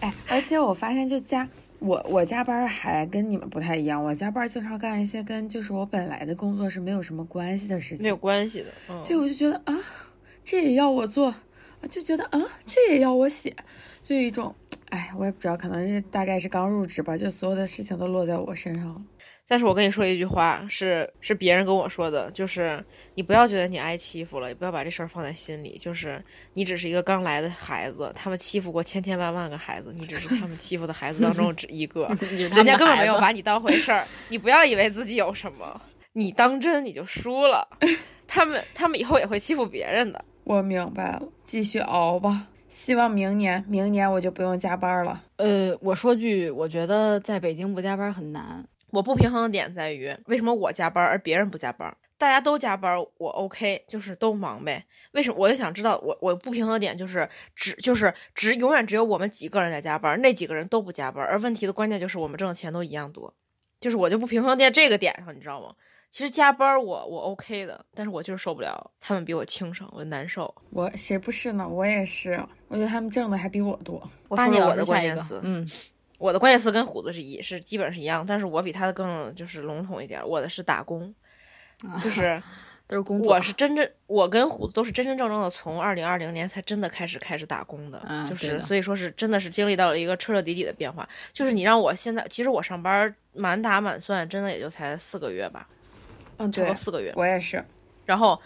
[0.00, 1.48] 哎，而且我发现就家。
[1.80, 8.66] 我我加班还跟你们不太一样，我加班经常干一些跟就是我本来的工作是没有什么关系的事情，没有关系的。
[9.04, 9.74] 对，我就觉得啊，
[10.42, 11.34] 这也要我做，
[11.88, 13.54] 就觉得啊，这也要我写，
[14.02, 14.54] 就有一种，
[14.88, 19.02] 哎，我也不知道，可能是大概是刚入职吧，就所有的事情都落在我身上了。
[19.48, 25.78] 但是我跟你说一句话，是是别人跟我说的，就是你不要觉得你挨欺负了，也不要把这事儿放在心里。
[25.78, 26.20] 就是
[26.54, 32.08] 你只是一个刚来的孩子，他们欺负过千千万万个孩子，你只是他们欺负的孩子当中只一个，
[32.54, 34.04] 人家根本没有把你当回事儿。
[34.28, 35.80] 你不要以为自己有什么，
[36.14, 37.68] 你当真你就输了。
[38.26, 40.24] 他们他们以后也会欺负别人的。
[40.42, 42.48] 我明白了，继续熬吧。
[42.68, 45.22] 希望明年明年我就不用加班了。
[45.36, 48.66] 呃，我说句，我觉得在北京不加班很难。
[48.96, 51.94] 我不平衡的点在于，为什么我加班而别人不加班？
[52.16, 54.82] 大家都加班，我 OK，就是都忙呗。
[55.12, 55.36] 为什么？
[55.38, 61.22] 我就想知道，我我不平衡的点就是只就是只永远只有我们几个人在加班，那几个人都不加班。
[61.22, 63.34] 而问题的关键就是我们挣的钱都一样多，
[63.78, 65.74] 就是我就不平衡在这个点上，你知道吗？
[66.10, 70.54] 其实加班我我 OK 的，但是我就是受不了他们比我轻省，我难受。
[70.70, 71.68] 我谁不是呢？
[71.68, 74.02] 我也是，我觉得他们挣的还比我多。
[74.28, 75.68] 我说我的关键词，嗯。
[76.18, 80.26] 我的关键词跟虎子是一，是基本是一样，但是我比他的更就是笼统一点。
[80.26, 81.14] 我的是打工，
[82.02, 82.42] 就是
[82.86, 83.34] 都是工作。
[83.34, 91.08] 我是真正，我跟虎子都是真真正正的从二零二零年才真的开始开始打工的，嗯就是所以说是真的是经历到了一个彻彻底底的变化。
[91.32, 95.68] 就是你让我现在，其实我上班满打满算，真的也就才四个月吧，
[96.38, 97.12] 嗯，对四个月。
[97.16, 97.64] 我也是。
[98.06, 98.40] 然后，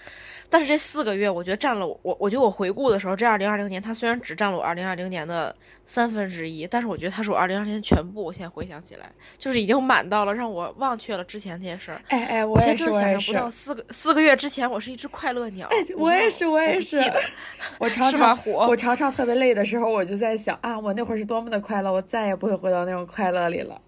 [0.50, 8.24] 但是这四个月，我觉得占了我，我我觉得我回顾的时候，这二零二零年它虽然只占了我二零二零年的三分之一，但是我觉得它是我二零二零年全部。
[8.24, 9.08] 我现在回想起来，
[9.38, 12.02] 就是已经满到了让我忘却了之前那些事儿。
[12.08, 13.40] 哎哎，我我现也是，在真的想象不。
[13.44, 15.68] 到四个四个月之前，我是一只快乐鸟。
[15.96, 17.00] 我也是，我也是。
[17.78, 23.80] 我常常虎我常常特别累的时候，我就在想啊，我那会儿是多么的快乐，我再也不会回到那种快乐里了。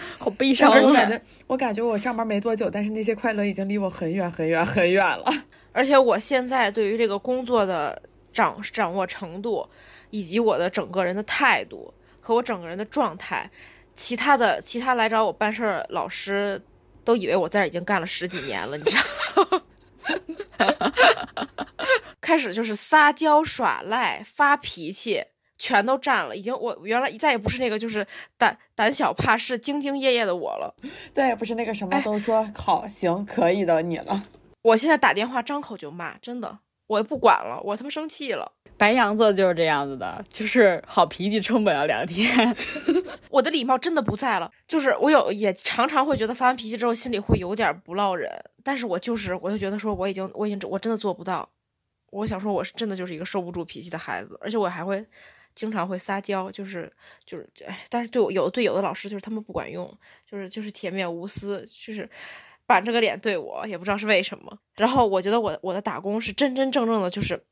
[0.18, 5.24] 好悲伤我感觉，我感觉我上班没多久，但是那些快乐已经离我很远很远很远了。
[5.72, 8.00] 而且我现在对于这个工作的
[8.32, 9.68] 掌掌握程度，
[10.10, 13.48] 以及我的整个人的态度和我整个人的状态，
[13.94, 16.60] 其他的其他来找我办事儿老师
[17.04, 18.96] 都以为我在这已经干了十几年了，你知
[19.34, 19.62] 道吗？
[22.20, 25.24] 开始就是撒娇耍赖、发脾气，
[25.58, 26.36] 全都占了。
[26.36, 30.74] 已经我原来再也不是那个就是胆胆小怕事、兢兢业业的我了。
[31.12, 34.22] 再也不是那个什么都说 好行可以的你了。
[34.62, 38.52] 我现在打电话张口就骂，真的，我也不管了，我他妈生气了。
[38.76, 42.56] 白羊座就是这样子的，就是好脾气撑不了两天。
[43.28, 48.30] 我的礼貌真的不在了，就是我有也常常会觉得发完脾气之后心里会有点不落忍，
[48.62, 51.48] 但是我就是我就觉得说我已经我已经我真的做不到，
[52.10, 55.04] 我想说我是真的就是一个收不住脾气的孩子，而且我还会
[55.58, 56.90] 经常会撒娇，就是
[57.26, 59.92] 就是哎，但是对我有的对有的老师就是他们不管用，
[60.30, 62.08] 就是就是铁面无私，就是。
[62.68, 64.58] 板着个脸对我，也不知道是为什么。
[64.76, 67.42] 然后我觉得我我的打工是真真正正的，就是，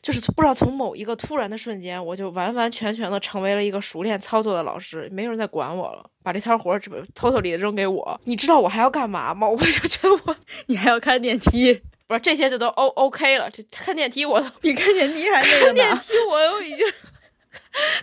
[0.00, 6.80] 就是不知道从某一个突然的瞬间，我就完完全全的成为了一个熟练操作的老师，没有人再管我了，把这摊活儿
[7.14, 8.18] 偷偷里扔给我。
[8.24, 9.46] 你知道我还要干嘛吗？
[9.46, 10.36] 我就觉得我
[10.68, 15.64] 你还要看电梯， 不是这些就都 O OK 了，这看电梯我都比看电梯还那个呢。
[15.66, 16.86] 看电梯我都已经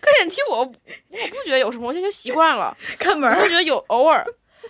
[0.02, 2.76] 看电梯我我不觉得有什么，我现在就习惯了。
[2.98, 4.26] 看门，我就觉得有偶尔，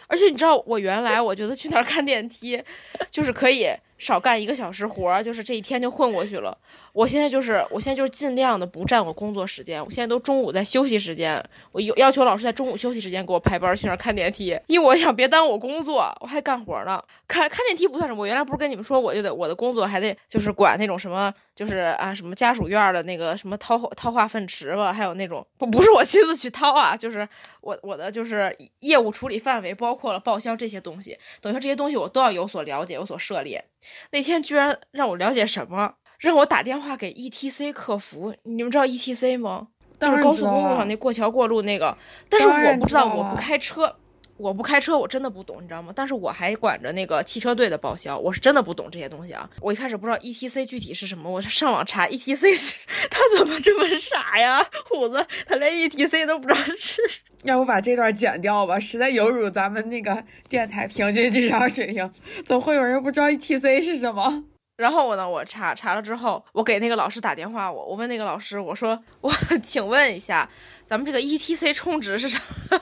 [0.08, 2.62] 而且你知道，我原来我觉得去那儿看电梯，
[3.10, 6.58] 就是可以少干一个小时活儿，就是这一天就混过去了。
[6.92, 9.84] 我现在就是，我现在就是尽量的不占我工作时间。
[9.84, 17.02] 我现在都中午在休息时间，我有要求老师在中午休息时间给我排班去那儿看电梯，因为我想别耽误我工作，我还干活呢。
[17.28, 27.28] 看看电梯不算什么，我原来不是跟你们说，我就得我的工作还得就是管那种什么，就是啊什么家属院的那个什么掏掏化粪池吧，还有那种不不是我亲自去掏啊，就是
[27.62, 33.64] 我我的就是业务处理范围包括了报销这些东西，等于说这些东西我都要有所了解，有所涉猎。
[34.12, 35.94] 那天居然让我了解什么？
[36.20, 39.68] 让我打电话给 ETC 客服，你们知道 ETC 吗？
[40.00, 41.98] 就是高速公路上那过桥过路那个，
[42.30, 43.96] 但是我不知道，知道我不开车，
[44.40, 45.92] 我不开车，我真的不懂，你知道吗？
[45.94, 49.48] 但是我还管着那个汽车队的报销，我是真的不懂这些东西啊。
[49.60, 52.76] 我一开始不知道 ETC 具体是什么，我上网查 ETC 是
[53.12, 54.66] 他怎么这么傻呀？
[54.86, 57.02] 虎子，他连 ETC 都不知道是。
[57.44, 62.10] 要不把这段剪掉吧，实在有辱咱们那个电台平均智商水平。
[62.46, 64.46] 怎么会有人不知道 ETC 是什么？
[64.78, 69.30] 然后我呢，我查查了之后，我给那个老师打电话，我我问那个老师，我说我
[69.62, 70.50] 请问一下，
[70.86, 72.40] 咱们这个 ETC 充值是什
[72.72, 72.82] 么是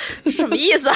[0.30, 0.90] 什么意思？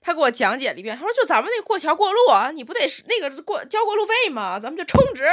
[0.00, 4.56] 他给我讲解了一遍，他说就咱们那过桥过路啊，你不得是那个过交过路费吗？
[4.60, 5.24] 咱们就充值。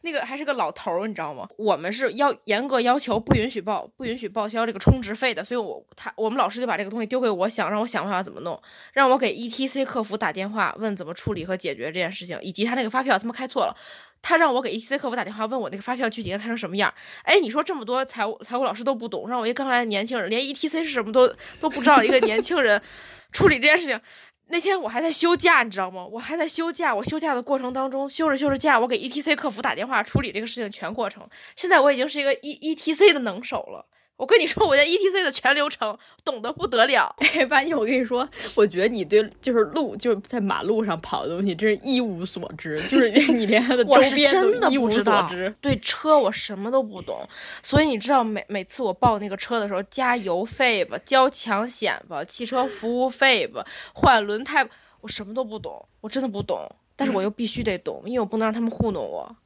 [0.00, 1.48] 那个还是个老头儿，你知道吗？
[1.56, 8.60] 我们是要严格要求不允许报不允许报销这个充值费的，所以我他我们老师就把这个东西丢给我，想让我想办法怎么弄，
[8.92, 13.76] 让我给 ETC 客服打电话问怎么处理和解决这件事情，以及他那个发票他们开错了。
[14.28, 16.92] 他让我给 ETC 客服打电话，问我那个发票具体该开成什么样。
[17.22, 22.82] 哎，你说这么多财务财务老师都不懂，让我一个刚来的年轻人，连 ETC 是什么都都不知道，一个年轻人
[23.30, 24.00] 处理这件事情。
[24.48, 26.04] 那天我还在休假，你知道吗？
[26.04, 31.24] 我还在休假，我休假的过程当中，休着休着假，我给 ETC 客服打电话处理这个事情全过程。
[31.54, 33.86] 现在我已经是一个 E ETC 的能手了。
[34.16, 37.14] 我跟你说，我在 ETC 的全流程懂得不得了。
[37.18, 47.28] 哎，班尼，我跟你说，我觉得你对就是路就是在马路上跑的东西，真是一无所知，就是 你连它的周边真的都一无不知道所知。，对车我什么都不懂，
[47.62, 54.66] 所以你知道每每次我报那个车的时候，加油费吧，交强险吧，汽车服务费吧，换轮胎，
[55.02, 59.36] 我什么都不懂，我真的不懂，但是我又必须得懂，因为我不能让他们糊弄我。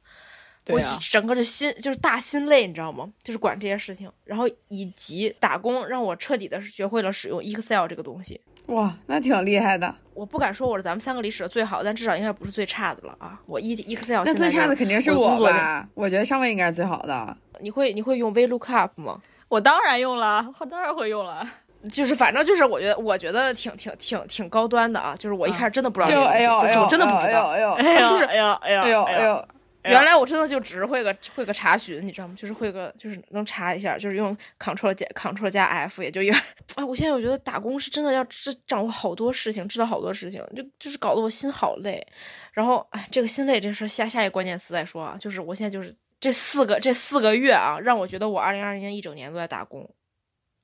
[0.67, 3.09] 我对啊，整个的心就是大心累，你知道吗？
[3.23, 8.39] 就是管这些事情，然后以及打工让我彻底的学会了使用 Excel 这个东西。
[8.67, 9.93] 哇，那挺厉害的。
[10.13, 13.39] 我不敢说我是咱们三个里使的最好，但至少应该不是最差的了啊！
[13.47, 15.87] 我 E Excel 那现在是最差的肯定是我吧？
[15.95, 17.35] 我觉得上位应该是最好的。
[17.59, 19.19] 你会你会用 VLOOKUP 吗？
[19.47, 21.45] 我当然用了，我当然会用了。
[21.91, 27.47] 就是反正就是我觉得我觉得挺挺挺挺高端的啊，就是我一开始真的不知道这个东西，哎呦哎呦，就是我真的不知道。
[27.47, 29.45] 哎呦哎呀就是哎呀哎呀哎呦哎呦，
[29.83, 32.35] 原来我真的就只是会个会个查询，你知道吗？
[32.37, 36.35] 就是会个就是能查一下，就是用 Ctrl 加 Ctrl 加 F，也就原
[36.75, 42.05] 啊， 我现在我觉得打工是真的要知掌握好多事情，知道好多事情，就就是搞得我心好累。
[42.53, 49.89] 然后哎，这个心累这事儿下下一个关键词再说啊，就是我现在就是这四个这四个月啊，让我觉得我二零二零年一整年都在打工。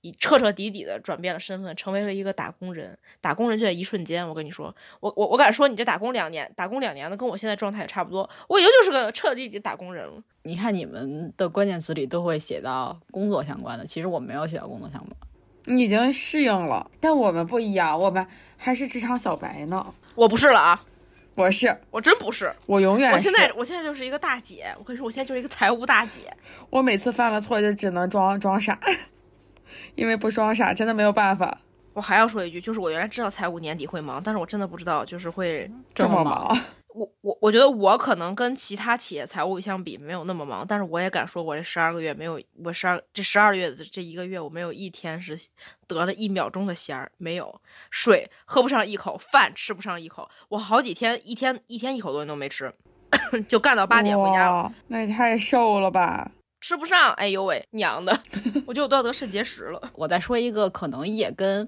[0.01, 2.97] 以彻彻底底的转变了身份，成为了一个打工人。
[3.19, 8.29] 打工人就在一瞬间，我跟你说，我我我敢说，你这打工两年，打工两年的，跟我现在状态也差不多。
[8.47, 10.21] 我已经就是个彻彻底底打工人了。
[10.43, 15.11] 你看你们的关键词里都会写到工作相关的，其实我没有写到工作相关。
[15.65, 19.93] 你已经适应了，但我们不一样，我们还是职场小白呢。
[20.15, 20.81] 我不是了啊，
[21.35, 22.49] 我是，我真不是。
[22.65, 23.15] 我永远是。
[23.15, 26.21] 我现在我现在就是一个大姐，我跟你说，我现在就是一个财务大姐。
[26.69, 28.79] 我每次犯了错就只能装装傻，
[29.97, 31.57] 因为不装傻真的没有办法。
[31.91, 36.55] 我还要说一句，就是我原来知道财务年底会忙，但是我真的不知道就是会这么忙。
[36.93, 45.37] 我我我觉得我可能跟其他企业财务相比没有那么忙，但是我也敢说，我这十二个月没有，我十二这十二月的这一个月，我没有一天是
[45.87, 52.71] 得了一秒钟的闲儿，没有水喝不上一口，饭吃不上一口，我好几天一天一天一口东西都没吃，
[53.49, 54.71] 就干到八点回家了。
[54.87, 56.31] 那也太瘦了吧！
[56.59, 58.19] 吃不上，哎呦喂，娘的，
[58.67, 59.91] 我觉得我都要得肾结石了。
[59.93, 61.67] 我再说一个可能也跟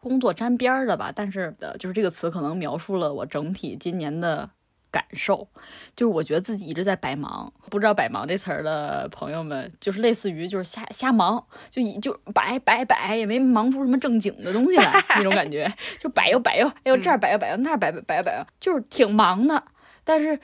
[0.00, 4.50] 工作沾边儿的吧，但是的就是这个词可能描述了我整体今年的。
[4.92, 5.46] 感受
[5.94, 7.52] 就是，我觉得自己一直在白忙。
[7.70, 19.62] 不知道“白忙”这词儿的朋友们，就是类似于就是瞎瞎忙，就就摆摆摆，也没忙出什么正经的东西来那种感觉， 就摆又摆又，哎呦这儿摆又摆又，那儿摆摆摆摆，就是挺忙的。
[20.02, 20.40] 但是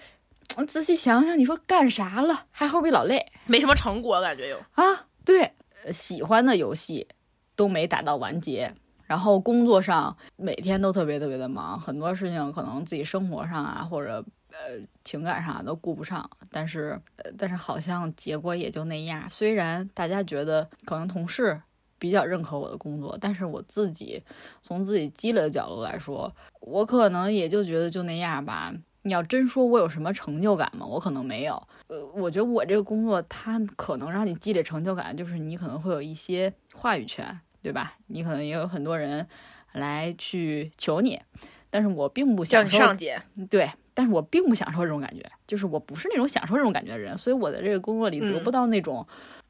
[0.65, 2.47] 仔细想想，你说干啥了？
[2.51, 5.07] 还后比老累，没什么成果，感觉有啊。
[5.25, 5.53] 对，
[5.93, 7.09] 喜欢的游戏
[7.55, 8.73] 都没打到完结。
[9.07, 14.57] 然后工作上每天都特别特别的忙，很多事情可能自己生活上啊或者呃
[15.05, 19.29] 情感上都顾不上，但是呃但是好像结果也就那样。
[19.31, 21.61] 虽然大家觉得可能同事
[22.01, 24.21] 比较认可我的工作，但是我自己
[24.61, 28.73] 从自己积累的角度来说，我可能也就觉得就那样吧。
[29.07, 30.85] 你要真说我有什么成就感吗？
[30.85, 31.55] 我可能没有。
[31.87, 37.41] 呃，我觉得我这个工作它可能让你积累成就感，就是你可能会有一些话语权。
[37.63, 37.95] 对吧？
[38.07, 39.27] 你可能也有很多人
[39.73, 41.21] 来去求你，
[41.69, 43.21] 但是我并不享受上姐。
[43.51, 49.05] 对，但是我并不享受这种感觉，就是我不是那种享受这种感觉的人，所以我在这个工作里得不到那种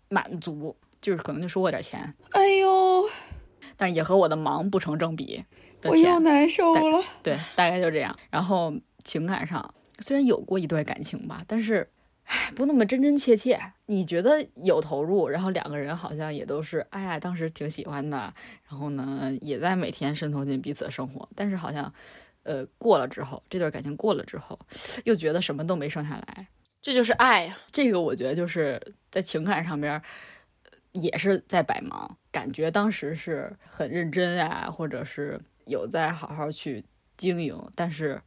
[0.08, 2.14] 满足，就是可能就收我点钱。
[2.30, 3.04] 哎呦，
[3.76, 5.44] 但是也和我的忙不成正比，
[5.84, 7.04] 我又难受了。
[7.22, 8.18] 对，大概就这样。
[8.30, 8.72] 然后
[9.06, 11.88] 情感上虽然有过一段感情吧，但是。
[12.28, 13.56] 唉，不那么真真切切。
[13.86, 18.34] 你觉得有投入，然后两个人好像也都是，哎呀，当时挺喜欢的，
[18.68, 21.28] 然后呢，也在每天渗透进彼此的生活。
[21.36, 21.94] 但是好像，
[22.42, 24.58] 呃，过了之后，这段感情过了之后，
[25.04, 26.48] 又觉得什么都没剩下来。
[26.82, 27.56] 这就是爱呀。
[27.70, 30.02] 这个我觉得就是在情感上边，
[30.90, 32.18] 也是在百忙。
[32.32, 36.84] 感觉当时是很认真啊，或者是有在好好去
[37.16, 38.20] 经营，但是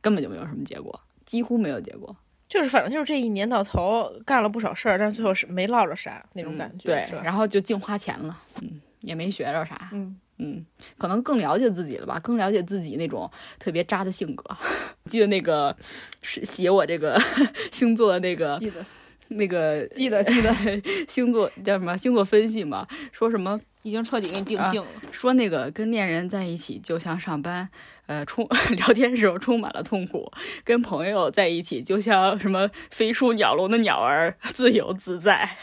[0.00, 2.14] 根本就没有什么结果，几乎没有结果。
[2.48, 6.84] 就是反正就是这一年到头干了不少事儿，但是最后是没落着啥那种感觉。
[6.84, 10.66] 对，然后就净花钱了，嗯，也没学着啥，嗯嗯，
[10.98, 14.44] 可能更了解自己了吧，更了解自己那种特别渣的性格。
[15.06, 15.74] 记得那个
[16.20, 17.18] 是写我这个
[17.72, 18.84] 星座的那个，记得
[19.28, 20.54] 那个记得记得
[21.08, 22.86] 星座叫什么星座分析嘛？
[23.12, 24.88] 说什么已经彻底给你定性了？
[25.10, 27.68] 说那个跟恋人在一起就像上班。
[28.06, 30.30] 呃，充 聊天时候充满了痛苦，
[30.64, 35.56] 跟朋友在一起就像什么飞出鸟笼的鸟儿， 自由自在。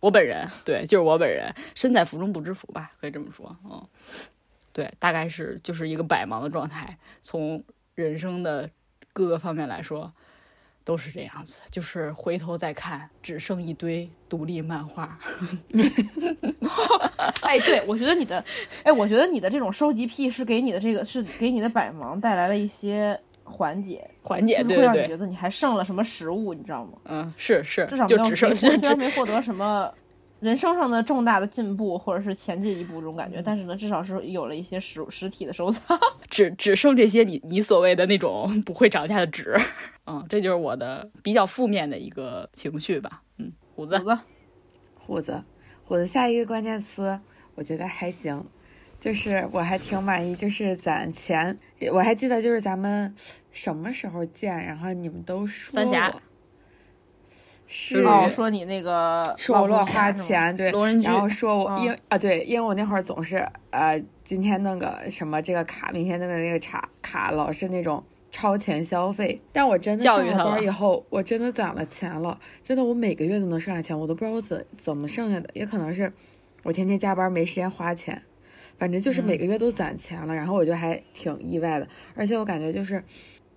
[0.00, 3.56] 我本人对，就是我本人，身在福中不知福吧，可以这么说。
[3.64, 3.82] 嗯，
[4.72, 8.68] 对，大概是就是一个百忙的状态，从人生的
[9.12, 10.12] 各个方面来说。
[10.86, 15.18] 都是这样子，就是回头再看，只剩一堆独立漫画。
[17.42, 18.42] 哎，对，我觉得你的，
[18.84, 26.92] 哎，我觉得你的这种收集癖是给你的这个，是给你的百忙带来了一些缓解，缓解，对会让你觉得你还剩了什么食物，你知道吗？
[27.06, 29.92] 嗯，是是，至少就只剩虽然没获得什么。
[30.40, 35.98] 人生上的重大的进步，或者是前进一步这种感觉，但是呢，至少是有了一些实实体的收藏。
[36.28, 39.56] 只只剩这些你你所谓的那种不会涨价的纸，
[40.06, 43.22] 嗯，这就是我的比较负面的一个情绪吧。
[43.38, 44.18] 嗯，虎子，虎子，
[44.98, 45.44] 虎子，
[45.84, 47.18] 虎子，下一个关键词
[47.54, 48.44] 我觉得还行，
[49.00, 51.58] 就是我还挺满意，就是攒钱
[51.92, 53.14] 我还记得就是咱们
[53.50, 56.14] 什么时候见，然后你们都说三峡。
[57.68, 60.70] 是哦，说你那个说我乱花，钱，对，
[61.02, 69.40] 然后说我嗯因啊对，因为我那会儿总是呃今天弄个什么这个卡，明天弄个那个卡卡，老是那种超前消费。
[69.52, 76.12] 但我真的上了班以后，我真的攒了钱了，真的我每个月都能剩下钱，我都不知道我怎怎么剩下的，也可能是
[76.62, 78.22] 我天天加班没时间花钱，
[78.78, 83.02] 反正就是每个月都攒钱了，然后我就还挺意外的，而且我感觉就是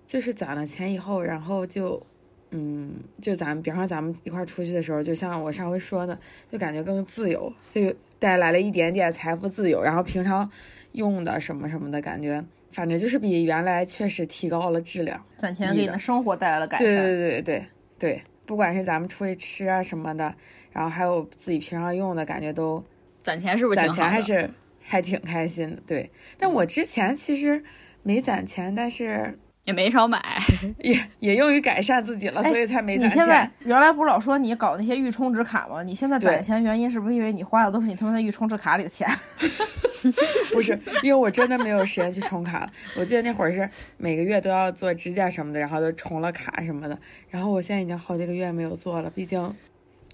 [0.04, 2.04] 就是攒了钱以后，然后就。
[2.50, 6.18] 嗯，就咱们，比方说咱们一块儿出去的时候，就像我上回说的，
[6.50, 9.82] 就感觉更自由，就带来了一点点财富自由。
[9.82, 10.50] 然后平常
[10.92, 15.24] 用的什么什么的感觉，反正就是比原来确实提高了质量。
[15.36, 16.86] 攒钱给你的生活带来了改善。
[16.86, 17.66] 对对对对
[17.98, 20.34] 对，不管是咱们出去吃啊什么的，
[20.72, 22.82] 然后还有自己平常用的感觉都
[23.22, 23.88] 攒钱是不是攒？
[23.90, 25.82] 钱还是还挺开心的。
[25.86, 27.62] 对，但我之前其实
[28.02, 29.38] 没攒钱，但是
[29.70, 30.20] 也没少买。
[30.82, 33.48] 也也用于改善自己了，哎所以才没你现在。
[33.60, 35.82] 原来不是老说你搞那些预充值卡吗？
[35.82, 39.08] 你现在攒钱原因是不是因为你花的都是你他妈的预充值卡里的钱？
[40.52, 42.70] 不是，因为我真的没有时间去充卡了。
[42.98, 43.68] 我记得那会儿是
[43.98, 46.98] 每个月都要做指甲什么的，然后都充了卡什么的。
[47.28, 49.54] 然后我现在已经好几个月没有做了，毕竟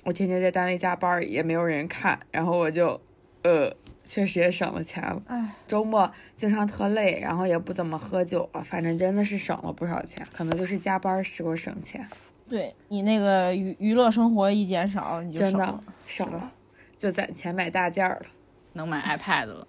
[0.02, 2.18] 我天天在单位加班，也没有人看。
[2.32, 3.00] 然后我就，
[3.42, 3.72] 呃，
[4.06, 5.20] 确实也省了钱了。
[5.26, 10.26] 哎，周末经常特累，然后也不怎么喝酒了，反正真的是省了不少钱。
[10.32, 12.08] 可能就是加班儿使我省钱，
[12.48, 16.52] 对你那个娱娱乐生活一减少，你就真的省了省了，
[16.96, 18.26] 就攒钱买大件儿了，
[18.72, 19.68] 能买 iPad 了，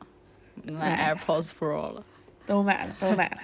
[0.63, 2.05] 能买买 AirPods Pro 了。
[2.45, 3.37] 都买了，都买了，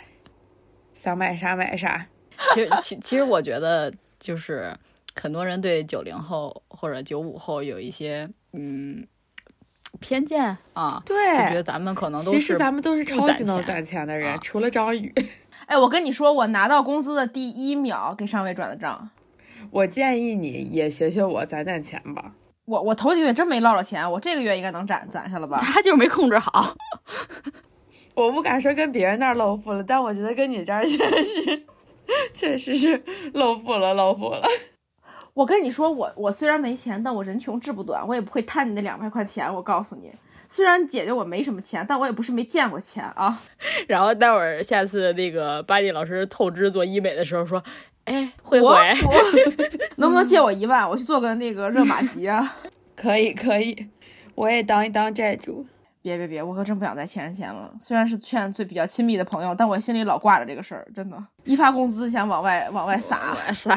[0.93, 2.07] 想买啥买啥。
[2.53, 4.73] 其实，其其实我觉得就是
[5.13, 9.05] 很多人对九零后或者九五后有一些嗯
[9.99, 15.13] 偏见啊，对就觉得咱们可能都是其实咱们都是超级能攒钱的人，啊除了张宇。
[15.67, 19.09] 哎，我跟你说，我拿到工资的第一秒给上尉转的账。
[19.71, 22.33] 我建议你也学学我，攒攒钱吧。
[22.65, 25.59] 我我头几个月真没落着钱，我这个月应该能攒攒下了吧？
[25.63, 26.75] 他就是没控制好。
[28.15, 31.65] 我不敢说跟别人那儿露富了，但我觉得跟你这儿确实，
[32.33, 34.47] 确实是露富了，露富了。
[35.33, 39.51] 我跟你说，我我虽然没钱，但我人穷志不短，我也不会贪你那两百块钱。
[39.51, 40.11] 我告诉你，
[40.47, 43.41] 虽然姐姐我没什么钱，但我也不是没见过钱啊。
[43.87, 47.63] 然后待会儿下次那个巴蒂老师透支做医美的时候说，
[48.05, 49.43] 哎，慧我慧，
[49.97, 52.57] 能不能借我一万，我去做个那个热玛吉啊？
[52.95, 53.87] 可以，可以，
[54.35, 55.65] 我也当一当债主。
[56.03, 57.73] 别别别，我可真不想再欠人钱了。
[57.79, 63.33] 虽然是劝最比较亲密的朋友，但我心里老挂着这个事儿，真的，一发工资想往外往外撒。
[63.53, 63.75] 撒。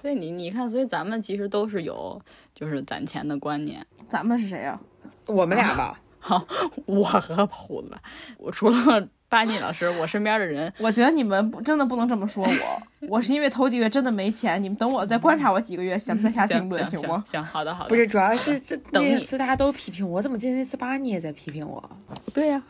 [0.00, 2.20] 所以你你看，所以咱们其实都是有
[2.54, 3.84] 就是攒钱的观念。
[4.06, 4.80] 咱们是谁呀、
[5.26, 6.44] 我们俩吧， 好，
[6.86, 7.90] 我和虎子，
[8.38, 17.22] 我除了 巴尼老师，我身边的人我觉得你们不真的不能这么说我，我是因为头几个月真的没钱，你们等我再观察我几个月，咱们再下定论，行吗？
[17.26, 21.90] 行，好的好的，不是，主要是这那次大家都批评我，怎么今天那次巴尼也在批评我？
[22.34, 22.60] 对呀、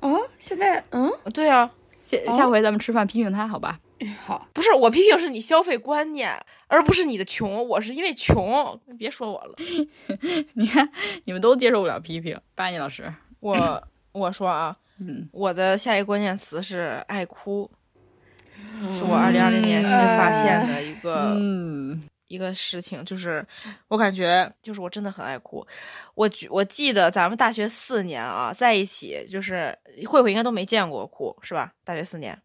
[0.00, 1.70] 哦，现在嗯，对啊，
[2.02, 3.80] 下下回咱们吃饭批评他，好吧？
[4.24, 7.66] 好，不是我批评是你消费观念，而不是你的穷。
[7.66, 9.54] 我是因为穷，别说我了。
[10.54, 10.88] 你看
[11.24, 13.82] 你们都接受不了批评，巴尼老师，我
[14.12, 17.70] 我说啊，嗯，我的下一个关键词是爱哭，
[18.94, 23.46] 是我二零二零年新发现的一个、嗯，一个事情，就是
[23.88, 25.66] 我感觉就是我真的很爱哭。
[26.14, 29.74] 我举我记得咱们大学四年啊在一起，就是
[30.06, 31.72] 慧慧应该都没见过我哭是吧？
[31.82, 32.38] 大学四年，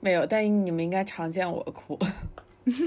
[0.00, 1.98] 没有，但你们应该常见我哭。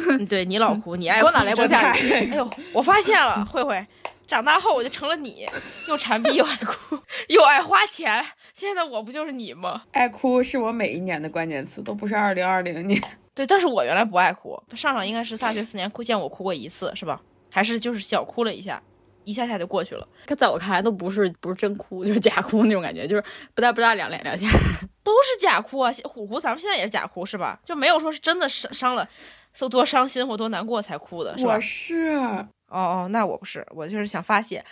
[0.10, 3.86] 嗯 对你老哭，你爱哭我哪来不下哎呦，我发现了，慧慧，
[4.26, 5.46] 长大后我就成了你，
[5.88, 6.98] 又馋逼又爱哭
[7.30, 8.26] 又爱花钱。
[8.56, 9.84] 现在我不就是你吗？
[9.92, 13.00] 爱哭是我每一年的关键词，都不是二零二零年。
[13.36, 14.60] 对，但是我原来不爱哭。
[14.76, 17.22] 上上应该是大学四年哭见我哭过一次，是吧？
[17.52, 18.82] 还是就是小哭了一下，
[19.28, 23.24] 一下下就过去了，他在我看来都不是不是真哭，就是假哭那种感觉，就是
[23.54, 24.48] 不大不大两两两下。
[25.04, 25.92] 都是假哭啊。
[26.06, 27.60] 虎虎，咱们现在也是假哭是吧？
[27.66, 29.08] 就没有说是真的伤伤了，
[29.54, 31.60] 受多伤心或多难过才哭的，是吧我？
[31.60, 34.64] 是，哦哦，那我不是，我就是想发泄。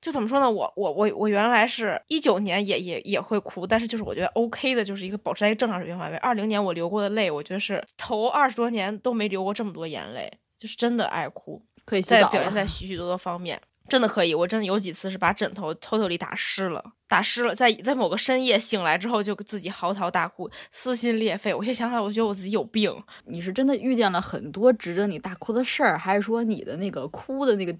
[0.00, 0.48] 就怎么说呢？
[0.48, 6.16] 我我我我原来是一九年也也也会哭，但是就是我觉得 OK 的，就是一个保持在一个正常水平范围。
[6.18, 14.34] 二零年我流过的泪，我觉得是头二十多年都没流过这么多眼泪，就是真的爱哭，可以在表现在许许多多方面，真的可以。
[14.34, 21.54] 我真的有几次是把枕头偷偷里打湿了，打湿了，在在某个深夜醒来之后就自己嚎啕大哭，撕心裂肺。
[21.54, 22.94] 我现在想想，我觉得我自己有病。
[23.24, 27.74] 你是真的遇见了很多值得你大哭的事儿，还是说你的那个哭的那个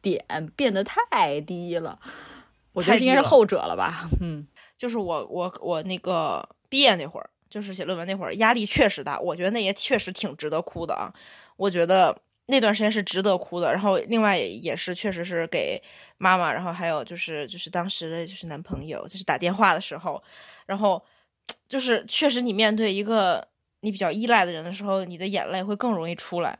[0.00, 0.24] 点
[0.56, 1.98] 变得太低了？
[2.72, 4.08] 我觉得应该是后者了吧。
[4.20, 4.46] 嗯，
[4.76, 11.12] 就是我我我那个毕业那会儿，就是写论文那会儿，压力确实大，我觉得那也确实挺值得哭的啊。
[11.56, 13.72] 我觉得那段时间是值得哭的。
[13.72, 15.82] 然后另外也也是确实是给
[16.18, 20.22] 妈妈，然后还有就是就是当时的就是男朋友，就是打电话的时候，
[20.66, 21.02] 然后
[21.68, 23.46] 就是确实你面对一个
[23.80, 26.58] 你比较依赖的人的时候，你的眼泪会更容易出来。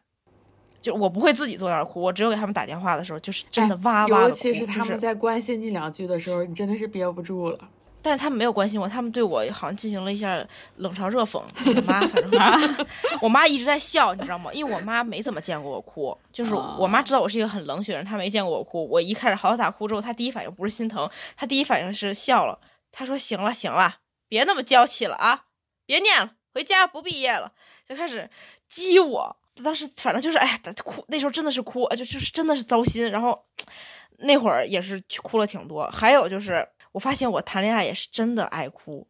[0.81, 4.31] 就我不会自己坐那儿哭，我只有给他们打电话的时候，就是真的哇哇的哭。
[4.31, 7.69] 尤其是他们在关心你两句的时候，你真的是憋不住了。
[8.05, 10.45] 但是他们没有关心我，他们对我好像进行了一下
[10.77, 11.41] 冷嘲热讽。
[11.65, 12.87] 我妈反正
[13.23, 14.53] 我妈一直在笑，你知道吗？
[14.53, 18.85] 因为我妈没怎么见过我哭，就是我妈知道我是一个很冷血的人，她没见过我哭。
[18.89, 22.59] 我一开始嚎啕大哭之后，她第一反应不是心疼，她第一反应是笑了。
[22.91, 23.99] 她说：“行了行了，
[24.29, 25.45] 别那么娇气了啊，
[25.87, 27.53] 别念了，回家不毕业了。”
[27.89, 28.29] 就开始
[28.69, 29.37] 激我。
[29.63, 33.09] 当时反正就是哎，哭那时候真的是哭，就就是真的是糟心。
[33.11, 33.41] 然后
[34.19, 35.89] 那会儿也是哭了挺多。
[35.91, 36.67] 还有就是。
[36.93, 39.07] 我发现我谈恋爱也是真的爱哭，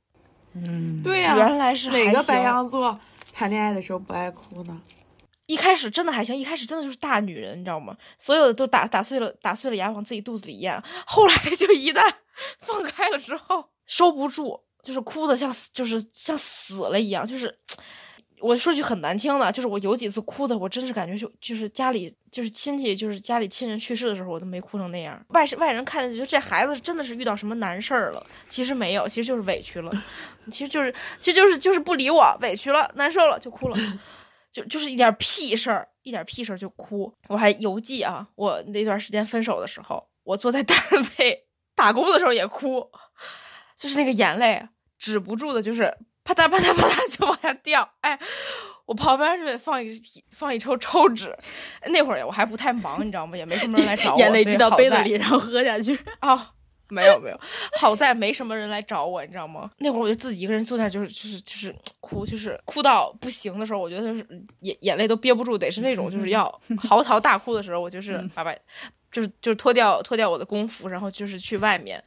[0.55, 2.99] 嗯，对呀、原来是哪个白羊座
[3.33, 4.81] 谈恋爱的时候不爱哭呢？
[5.47, 7.97] 一开始真的还行，一开始真的就是大女人，你知道吗？
[8.19, 10.83] 所有的都打打碎了，打碎了牙往自己肚子里咽。
[11.07, 12.01] 后来就一旦
[12.61, 17.59] 放开了之后，收不住，就是哭的像就是像死了一样，就是。
[18.43, 25.25] 我说句很难听的，就是我有几次哭的，我真是感觉就就是家里就是亲戚就是家里亲人去世的时候，我都没哭成那样。
[25.29, 29.93] 外外人看见觉得这孩子真的是遇到什么难事儿了，其实没有，其实就是委屈了，
[30.51, 33.79] 其实就是其实就是就是不理我，委屈了，难受了就哭了，
[34.51, 37.15] 就就是一点屁事儿，一点屁事儿就哭。
[37.29, 40.77] 我还犹记啊，我那段时间分手的时候，我坐在单
[41.19, 42.91] 位 打工的时候也哭，
[43.77, 44.69] 就是那个眼泪
[44.99, 45.97] 止不住的，就是。
[46.25, 48.19] 啪嗒啪嗒啪嗒就往下掉，哎，
[48.87, 50.01] 我旁边就得放一
[50.31, 51.37] 放一抽抽纸，
[51.87, 53.37] 那会儿我还不太忙，你知道吗？
[53.37, 55.99] 也没什么人来找我，眼泪滴到杯子里，然后喝下去。
[56.21, 56.53] 啊，
[56.89, 57.41] 没有没有，
[57.81, 59.71] 好在没什么人来找我，你知道吗？
[59.79, 64.27] 那会儿我就自己一个人坐那，就是就是就是哭，就是哭到不行的时候，我觉得是
[64.61, 66.49] 眼眼泪都憋不住，得是那种就是 要
[66.79, 68.55] 嚎啕大哭的时候，我就是把把。
[69.13, 72.03] 就是就是脱掉脱掉我的工服，然后就是去外面，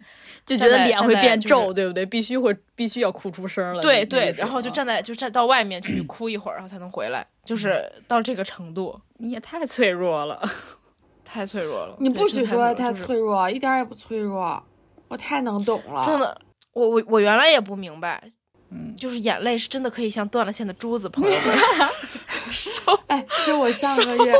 [0.45, 2.05] 就觉得脸会变皱，就是、对不对？
[2.05, 3.81] 必须会必须要哭出声了。
[3.81, 8.99] 对对，然后就站在就站到外面去哭一会儿，然后才能回来，就是到这个程度。
[9.17, 10.41] 你也太脆弱了，
[11.23, 11.95] 太脆弱了。
[11.99, 14.61] 你不许说太脆弱，一点也不脆弱，
[15.07, 16.03] 我太能懂了。
[16.03, 16.41] 真的，
[16.73, 18.21] 我我我原来也不明白，
[18.71, 21.57] 嗯，就是眼泪是真的可以像断了线的珠子，朋友们。
[22.51, 24.33] 收哎，就我上个月。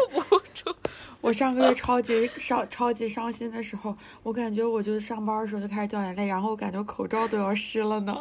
[1.25, 8.15] 我上个月超级伤、超级伤心的时候，我感觉我就上班的时候就开始掉眼泪，然后我感觉口罩都要湿了呢。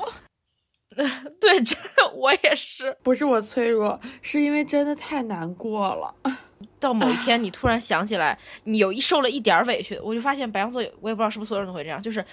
[1.39, 6.15] 对，真的我也是，不是我脆弱，是因为真的太难过了。
[6.81, 12.25] 到某一天，你突然想起来，你有一受了一点委屈，我就发现白羊座，我也不知道是不是所有人都会这样，就是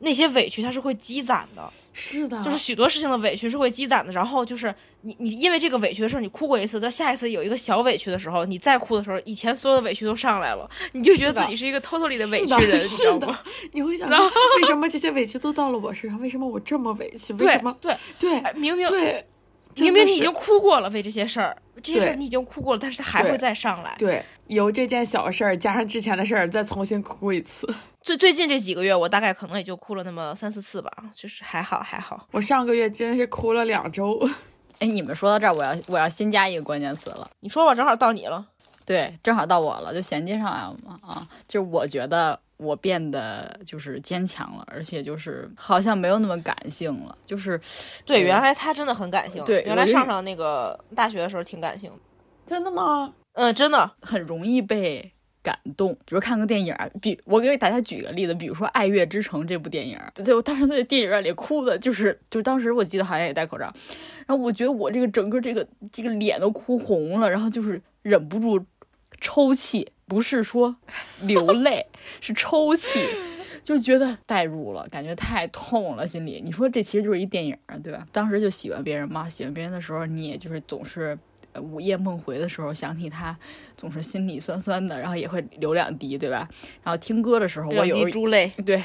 [0.00, 1.72] 那些委屈它是会积攒的。
[2.00, 13.40] 是的，就是许多事情的委屈是会积攒的，然后就是你你因为这个委屈的事儿，你哭过一次，在下一次有一个小委屈的时候，你再哭的时候，以前所有的委屈都上来了，你就觉得自己是一个偷偷里的委屈人，你知道吗？
[13.72, 16.20] 你会想，为什么这些委屈都到了我身上？
[16.20, 17.32] 为什么我这么委屈？
[17.32, 17.76] 为什么？
[17.80, 19.26] 对对，明明对，
[19.84, 23.94] 明明你已经哭过了，为这些事儿，这些事儿你已经哭过了，但是它还会再上来。
[23.98, 27.66] 对，由这件小事儿加上之前的事儿，再重新哭一次。
[28.00, 32.26] 最最近这几个月，我大概可能也就哭了那么三四次吧，就是还好还好。
[32.32, 34.18] 我上个月真是哭了两周。
[34.78, 37.28] 哎，你们说到这儿，我要我要新加一个关键词了。
[37.40, 38.46] 你说吧，正好到你了。
[38.86, 40.96] 对，正好到我了，就衔接上来了嘛。
[41.02, 47.16] 啊，就是我觉得我变得就是坚强了，而且就是好像没有那么感性了。
[47.24, 47.58] 就是
[48.04, 49.42] 对，原来他真的很感性。
[49.44, 51.90] 对，原来上上那个大学的时候挺感性。
[52.44, 53.14] 真的吗？
[53.32, 55.12] 嗯，真的很容易被。
[55.40, 63.72] 感动，比如看个电影，比我给大家举个例子，比如说《爱乐之城》这部电影，对我当时在电影院里哭的，就是就当时我记得好像也戴口罩，
[64.26, 68.62] 然后我觉得我这个整个这个这个脸都哭红了，然后就是忍不住
[69.20, 70.74] 抽泣，不是说
[71.22, 71.86] 流泪，
[72.20, 73.06] 是抽泣，
[73.62, 76.42] 就觉得代入了，感觉太痛了，心里。
[76.44, 78.06] 你说这其实就是一电影，对吧？
[78.10, 81.18] 当时就喜欢别人嘛，喜欢别人的时候，你也就是总是。
[81.62, 83.36] 午夜梦回的时候想起他，
[83.76, 86.48] 总是心里酸酸的，然后也会流两滴，对吧？
[86.84, 88.46] 然后听歌的时候，我有滴珠泪。
[88.64, 88.80] 对，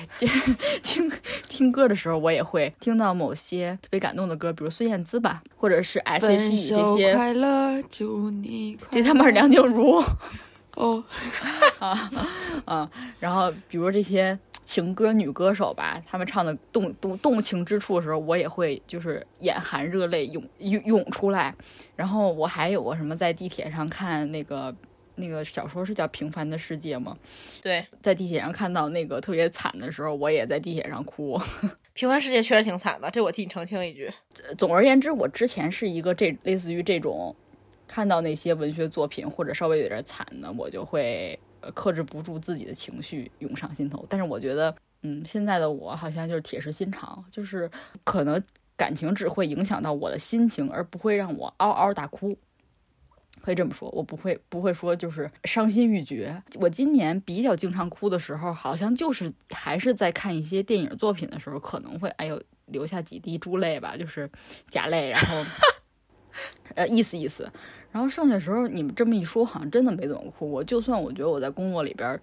[0.81, 1.11] 听
[1.47, 7.13] 听歌的时候，我也会听到某些特别感动的歌，比如孙燕姿吧，或者是 S.H.E 这些。
[7.13, 10.01] 快乐，祝你快这他妈是梁静茹。
[10.75, 11.03] 哦，
[11.79, 12.11] 啊
[12.65, 14.37] 啊，然后比如这些。
[14.65, 21.53] 情歌女歌手吧，她们唱的动动动情之处的时候，我也会就是眼含热泪涌涌涌出来。
[21.97, 24.73] 然后我还有过什么，在地铁上看那个
[25.15, 27.15] 那个小说是叫《平凡的世界》吗？
[27.61, 31.37] 对，在地铁上看到那个特别惨的时候，我也在地铁上哭。
[31.93, 34.09] 平凡世界确实挺惨的，这我替你澄清一句。
[34.57, 37.35] 总而言之，我之前是一个这类似于这种。
[37.93, 41.39] 看到那些文学作品或者稍微有点惨的，我就会
[41.75, 44.03] 克制不住自己的情绪涌上心头。
[44.09, 47.69] 但是我觉得，嗯，现在的我好像就是铁石心肠，就是
[48.03, 48.43] 可能
[48.75, 52.35] 感情只会影响到我的心情，而不会让我嗷嗷大哭。
[53.43, 56.41] 可以这么说，我不会不会说就是伤心欲绝。
[56.55, 64.27] 我今年比较经常哭的时候，好像就是还是在看一些电影作品的时候，可能会哎呦流下几滴珠泪吧，就是
[64.67, 65.45] 假泪，然后
[66.73, 67.47] 呃意思意思。
[67.93, 70.51] 然后剩下时候你们这么一说，好像真的没怎么哭。
[70.51, 72.19] 我就算我觉得我在工作里边，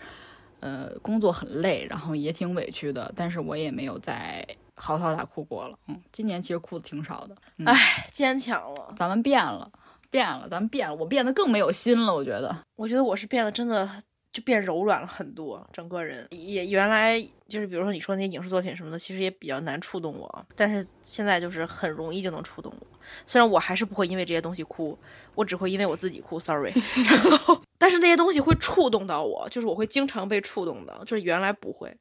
[0.60, 5.78] 呃，工作很累，然后也挺委屈的，但是我也没有再嚎啕大哭过了。
[5.88, 7.36] 嗯，今年其实哭的挺少的。
[7.58, 8.92] 嗯、唉，坚强了。
[8.96, 9.70] 咱们变了。
[10.10, 12.12] 变了，咱们变了，我变得更没有心了。
[12.12, 13.88] 我觉得，我觉得我是变得真的
[14.32, 17.16] 就变柔软了很多，整个人也原来
[17.46, 22.86] 就是比如说你说那些影视作品什么的，其实也比较难触动我，但是现在就是很容易就能触动我。
[23.26, 24.98] 虽然我还是不会因为这些东西哭，
[25.34, 26.72] 我只会因为我自己哭，sorry。
[27.08, 31.94] 然后，但是那些东西会触动到我，就是我会经常被触动的，就是原来不会。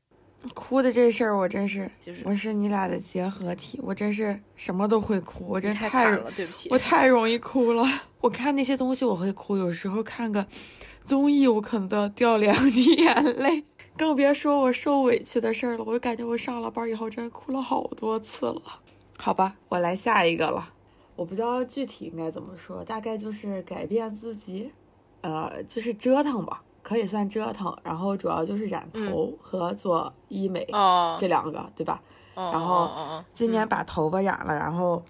[0.53, 6.69] 哭的这事儿，我真是，就是我是你俩的结合体，我真是什么都会哭，我真太太惨了，对不起。
[6.71, 7.85] 我太容易哭了。
[8.21, 10.47] 我看那些东西我会哭，有时候看个
[11.01, 13.65] 综艺我可能都要掉两滴眼泪，
[13.97, 15.83] 更别说我受委屈的事儿了。
[15.85, 18.61] 我就感觉我上了班以后真的哭了好多次了。
[19.17, 20.69] 好吧，我来下一个了。
[21.19, 24.71] 我不知道具体应该怎么说，大概就是改变自己，
[25.19, 26.63] 呃，就是折腾吧。
[26.81, 30.65] 可以算折腾，然后主要就是染头和做医美、
[31.19, 32.01] 这两个，对吧？
[32.35, 35.03] 哦、然后今年把头发染了，然后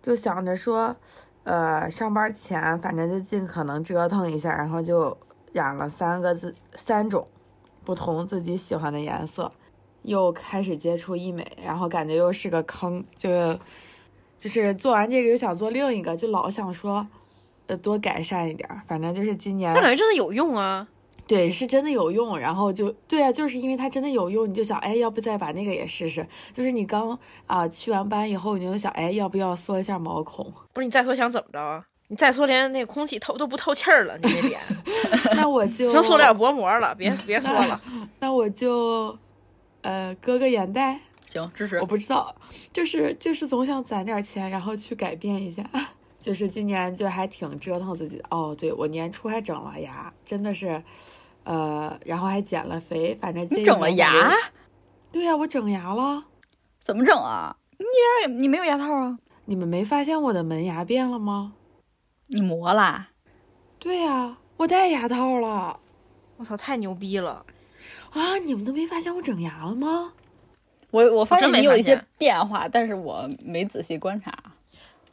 [0.00, 0.94] 就想着说，
[1.42, 5.14] 呃，上班前反正就尽可能折腾一下，然后就
[5.52, 7.26] 染了三个字三种
[7.84, 9.50] 不同自己喜欢的颜色，
[10.02, 13.28] 又开始接触医美，然后感觉又是个坑，就
[14.38, 17.06] 就是做完这个又想做另一个，就老想说，
[17.66, 19.72] 呃，多改善一点，反正就是今年。
[19.74, 20.86] 但感觉真的有用啊。
[21.26, 26.26] 对，是真的有用，然后就对啊，就是因为它真的有用，你就想，哎，要不再把那个也试试？
[26.54, 27.10] 就是你刚
[27.46, 30.50] 啊、呃、去完班以后，你就想，哎，要不要缩一下毛孔？
[30.72, 31.84] 不是你再缩想怎么着啊？
[32.10, 34.60] 你再缩连那个空气透都不透气儿了，你那脸，
[35.36, 37.78] 那我 就成塑料薄膜了，别别缩了。
[37.84, 39.14] 那，那我就
[39.82, 40.98] 呃割个眼袋，
[41.28, 41.78] 行，支持。
[41.78, 42.34] 我不知道，
[42.72, 45.62] 就是就是总想攒点钱，然后去改变一下。
[46.20, 50.82] 就是今年就还挺折腾自己的哦，对我年初还整了牙，真的是。
[51.44, 54.30] 呃，然后还减了肥，反正你整了牙？
[55.10, 56.24] 对呀、啊，我整牙了。
[56.78, 57.56] 怎么整啊？
[57.78, 57.86] 你
[58.22, 59.18] 也你没有牙套啊？
[59.46, 61.54] 你们没发现我的门牙变了吗？
[62.26, 63.10] 你磨啦？
[63.78, 65.80] 对呀、啊，我戴牙套了。
[66.36, 67.46] 我操，太牛逼了！
[68.10, 70.12] 啊，你们都没发现我整牙了吗？
[70.90, 74.32] 我我发现你有一些变化，但是我没仔细观察。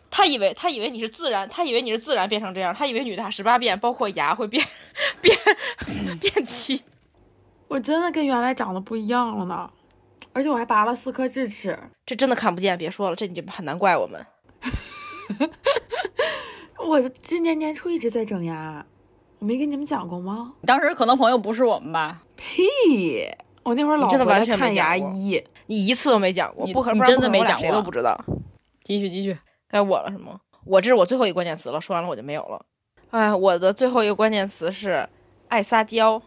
[0.10, 4.66] 他以为他以为你是自然，他以为你是自然变成这样，他以为女大十八变，包括牙会变
[5.20, 5.38] 变
[6.20, 6.82] 变齐。
[7.68, 9.70] 我真的跟原来长得不一样了呢，
[10.32, 14.26] 而且我还拔了四颗智齿，这真的看不见，别说了，这你就很难怪我们。
[16.80, 18.86] 我今年年初一直在整牙，
[19.40, 20.54] 我没跟你们讲过吗？
[20.66, 22.22] 当时可能朋友不是我们吧？
[22.38, 23.28] 屁！
[23.66, 28.16] 我那会儿老真的完全看牙医，你一次都没讲过，不可能真的没讲过，谁都不知道。
[28.84, 29.36] 继续继续。
[29.68, 30.40] 该我了是吗？
[30.66, 32.64] 我这是我最后一个关键词了，说完了我就没有了。
[33.10, 35.10] 哎，我的最后一个关键词是
[35.48, 36.22] 爱撒娇。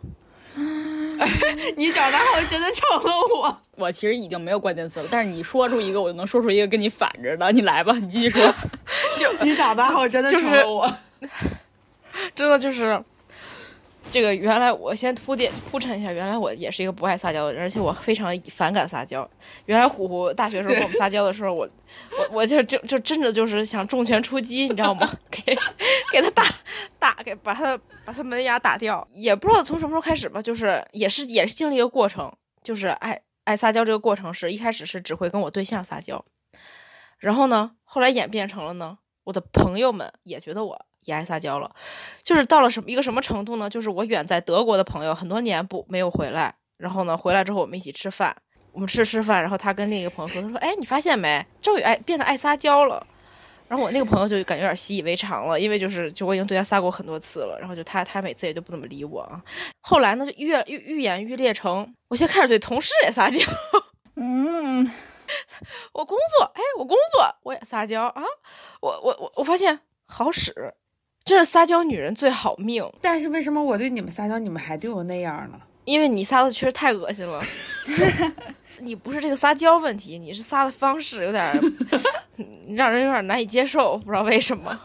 [1.77, 3.59] 你长大后真的成了我。
[3.77, 7.53] 我其实已经没有关键词了，但是你说出一个，我就能说出一个跟你反着的。
[7.53, 8.53] 你来吧，你继续说。
[9.17, 11.33] 就你长大后真的成了我，就是、
[12.35, 13.01] 真的就是。
[14.11, 19.29] 这个原来我先铺垫铺陈一下，原来我也是一个不爱撒娇的人，而且我非常反感撒娇。
[19.67, 21.69] 原来虎虎大学时候跟我们撒娇的时候，我
[22.19, 25.11] 我我就就就真的就是想重拳出击，你知道吗？
[25.31, 25.57] 给
[26.11, 26.43] 给他打
[26.99, 32.33] 打给把他把他门牙打掉，也不知道从什么时候开始吧，就是也是也是经历一个过程，
[32.63, 36.25] 就是爱爱撒娇这个过程是一开始是只会跟我对象撒娇，
[37.19, 38.99] 然后呢，后来演变成了呢，
[39.29, 40.87] 我的朋友们也觉得我。
[41.05, 41.71] 也爱撒娇了，
[42.23, 43.71] 就是到了什么一个什么程度呢？
[43.71, 48.37] 就是我远在德国的朋友很多年不没有回来，然后呢回来之后我们一起吃饭，
[48.73, 51.47] 我们吃着吃饭，然后他跟另一个朋友说，他说：“哎，你发现没？
[51.63, 53.07] 周宇爱变得爱撒娇了。”
[53.69, 59.41] 然后我那个朋友就感觉有点习以为常了，因为就是就我已经对他撒过很多次了，然后就他他每次也就不怎么理我啊。
[59.81, 63.39] 后来呢就越愈愈演愈烈成，我现在开始对同事也撒娇。
[64.17, 64.85] 嗯，
[65.93, 68.23] 我工作，哎，我工作我也撒娇啊，
[68.81, 70.75] 我我我我发现好使。
[71.25, 75.61] 这是撒娇女人最好命，但是为什么我对你们撒娇，你们还对我那样呢？
[75.85, 77.39] 因为你撒的确实太恶心了。
[78.81, 81.45] 你不是这个撒娇问题，你是撒的方式有点
[82.77, 84.79] 让人有点难以接受，不知道为什么。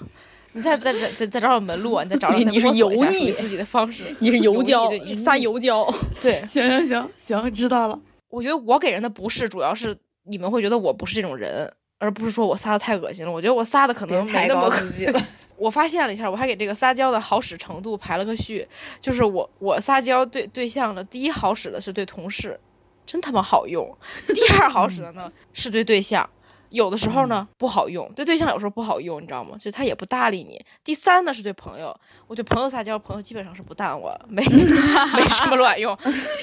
[0.51, 4.03] 你再再再再再找找门路啊，你再找找你是摸索一下油腻属于自己的方式。
[4.19, 5.93] 你是油胶油腻对，撒油胶。
[6.21, 7.99] 对，行行行行，知道了。
[8.29, 13.31] 我觉得我给人的不是，主要是你们会觉得我不是这种人，而不是说我撒的太恶心了。
[13.31, 15.21] 我觉得我撒的可能没那么恶自己了。
[15.55, 18.67] 我发现了一下，我还给这个撒娇的好使程度排了个序，
[18.99, 22.59] 就是我我撒娇对对象的第一好使的是对同事，
[23.05, 23.85] 真他妈好用；
[24.33, 26.27] 第二好使的呢是对对象，
[26.73, 29.51] 有的时候呢不好用，对对象有时候不好用，你知道吗？
[29.57, 30.59] 就是他也不搭理你。
[30.83, 31.95] 第三呢是对朋友，
[32.25, 34.43] 我对朋友撒娇，朋友基本上是不淡我，没
[35.15, 35.95] 没什么卵用，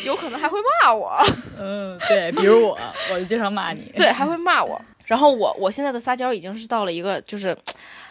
[0.06, 1.12] 有可能还会骂我。
[1.58, 2.78] 嗯，对，比如我，
[3.12, 3.92] 我就经常骂你。
[3.96, 4.80] 对，还会骂我。
[5.04, 7.48] 然后我我现在的撒娇已经是到了一个，就是，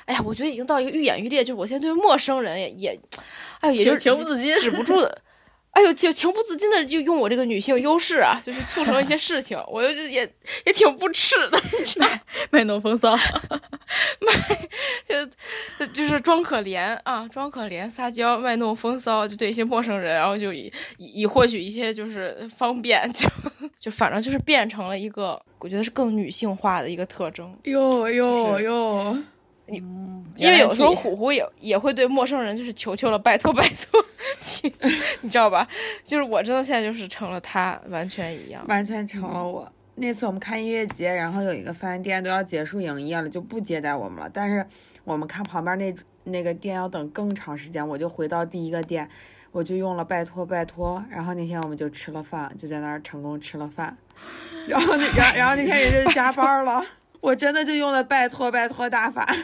[0.04, 3.00] 哎呀，我觉得已经到一个愈演愈烈，就是我现在对陌生人也也，
[3.62, 5.22] 哎呦，也就情情不自禁止不住的，
[5.72, 10.30] 哎呦，就情不自禁的就用我这个女性优势啊，就是促成一些事情， 我就也
[10.66, 12.08] 也挺不耻的， 你知道，
[12.52, 13.16] 卖弄风骚。
[13.16, 23.30] 卖就是装可怜啊，装可怜，撒娇，卖弄风骚，就对一些陌生人，然后就以以以获取一些就是方便，就
[23.80, 27.58] 就反正就是变成了一个，我觉得是更女性化的一个特征。
[27.64, 28.64] 哟哟就是
[29.78, 29.84] 哟，
[30.36, 34.04] 因为有时候虎虎也也会对陌生人就是求求了，拜托拜托，
[34.64, 34.74] 你
[35.22, 35.68] 你知道吧？
[36.04, 38.66] 就是我真的现在就是成了他，完全一样。
[38.68, 39.72] 完全成了我。
[39.96, 44.30] 那次我们看音乐节，然后有一个饭店都要结束营业了，就不接待我们了。
[44.34, 44.66] 但是
[45.04, 45.94] 我们看旁边那
[46.24, 49.10] 那个店要等更长时间，我就回到第一个店，
[49.52, 51.04] 我就用了拜托拜托。
[51.10, 53.98] 然后那天我们就吃了饭，就在那儿成功吃了饭。
[54.68, 56.82] 然后那然然后那天人家就加班了，
[57.22, 59.36] 我真的就用了拜托拜托大法，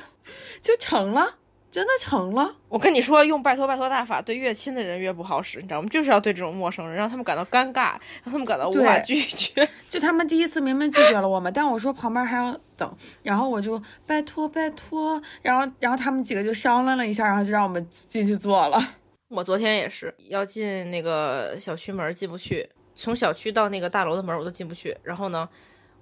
[0.62, 1.36] 就成了，
[1.70, 2.56] 真的成了。
[2.70, 5.88] 我跟你说，用拜托拜托大法对越亲的人越不好使，你知道吗？
[5.90, 9.68] 就是要对这种陌生人，让他们感到尴尬，让他们感到无法拒绝。
[9.90, 18.96] 就他们第一次明明拒绝了我们，但我说旁边还要等，然后我就拜托拜托，然后然后他们几个就商量了一下，然后就让我们进去坐了。
[19.30, 24.96] 我昨天也是要进那个小区门进不去，从小区到那个大楼的门我都进不去。
[25.04, 25.50] 然后呢，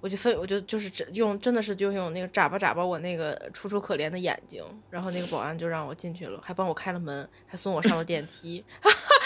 [0.04, 8.62] 我就分我就就是只用真的是就用那个眨巴眨巴我那个楚楚可怜的眼睛，然后那个保安就让我进去了，还帮我开了门，还送我上了电梯，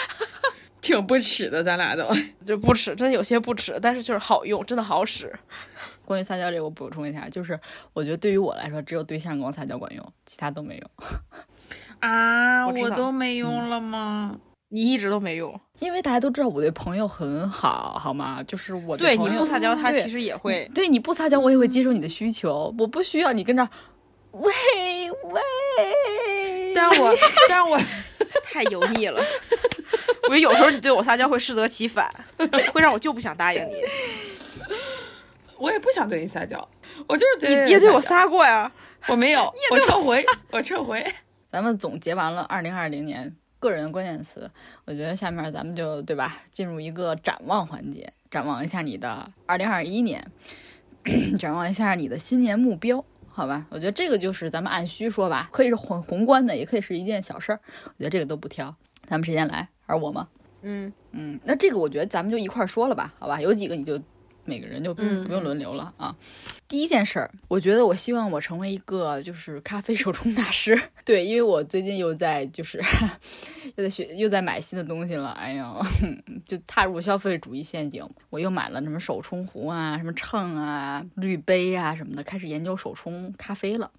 [0.79, 2.07] 挺不耻的，咱俩都。
[2.45, 5.37] 就不耻，真有些不耻，但是就是好用，真的好使。
[6.05, 7.59] 关于撒娇这个，我补充一下，就是
[7.91, 10.89] 我觉得对于我来说，只有对象跟我撒娇管用，其他都没用。
[11.99, 14.39] 啊，我我都没用了吗？
[14.69, 18.43] 你一直都没用，因为大家都知道我对朋友很好，好吗？
[18.43, 20.69] 就是我对你朋友不撒娇，他其实也会。
[20.73, 23.69] 对你不撒娇，我也会接受你的需求，我不需要你跟这儿
[24.31, 24.51] 喂
[25.23, 25.41] 喂。
[26.75, 27.15] 但我
[27.47, 27.79] 但 我
[28.43, 29.19] 太油腻了。
[30.23, 32.07] 我觉得有时候你对我撒娇会适得其反，
[32.71, 33.73] 会让我就不想答应你。
[35.57, 36.69] 我也不想对你撒娇，
[37.07, 38.71] 我就是对你也对我撒过呀？
[39.07, 41.03] 我没有，我撤回，我撤回。
[41.51, 44.49] 咱们总结完了二零二零年个人关键词，
[44.85, 50.25] 我觉得下面咱们就对吧，进入一个展望环节，展望一下你的二零二一年，
[51.37, 53.03] 展望一下你的新年目标。
[53.31, 57.59] 好吧，我觉得这个就是咱们按需说吧，可以是宏宏观的，也可以是一件小事儿。
[57.85, 59.69] 我觉得这个都不挑，咱们谁先来？
[59.85, 60.27] 还是我吗？
[60.61, 63.39] 嗯，嗯，那这个我觉得咱们就一块儿说了吧，好吧？
[63.39, 63.97] 有几个你就
[64.49, 66.15] 每个人就不用轮流了啊。
[66.67, 70.79] 第一件事儿，我觉得我希望我成为一个就是咖啡手冲大师。
[71.05, 72.81] 对，因为我最近又在就是
[73.77, 75.73] 又在学又在买新的东西了，哎呀，
[76.47, 78.03] 就踏入消费主义陷阱。
[78.29, 83.89] 我又买了什么手冲壶啊、什么秤啊、滤杯啊什么的，开始研究手冲咖啡了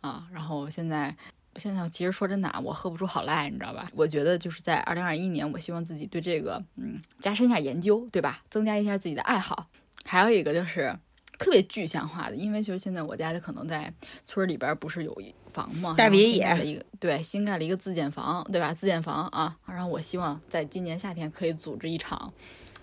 [0.00, 0.26] 啊。
[0.32, 1.14] 然后现在。
[1.56, 3.90] 现在其实说真的啊，我喝不出好赖，你知道吧？
[3.96, 8.44] 我觉得就是在二零二一年，我希望自己对这个嗯加深一下研究，对吧？
[8.48, 9.66] 增加一下自己的爱好。
[10.08, 10.96] 还有一个就是
[11.38, 13.92] 特别具象化的，因为就是现在我家就可能在
[14.24, 18.72] 村儿里边儿不是有一房嘛，大别野一个对新盖了一个自建房，对吧？
[18.72, 22.32] 自建房啊，然后我希望在今年夏天可以组织一场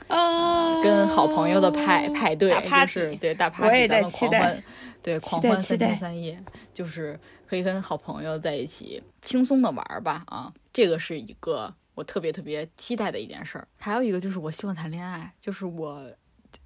[0.08, 4.64] 哦跟好朋友的派派对，就是对大 party，我也在咱们期待狂欢，
[5.02, 6.42] 对狂欢三天三夜，
[6.74, 13.68] 就是可以跟好朋友在一起轻松的玩儿吧啊，这个是一个我特别特别期待的一件事儿。
[13.80, 16.08] 还有一个就是我希望谈恋爱，就是我。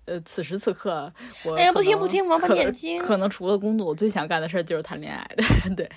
[0.10, 1.12] 呃，此时此刻，
[1.43, 5.43] 我哎呀可能不听不听王八可念经可能除了工作，我最想干的事儿就是谈恋爱的，
[5.76, 5.89] 对。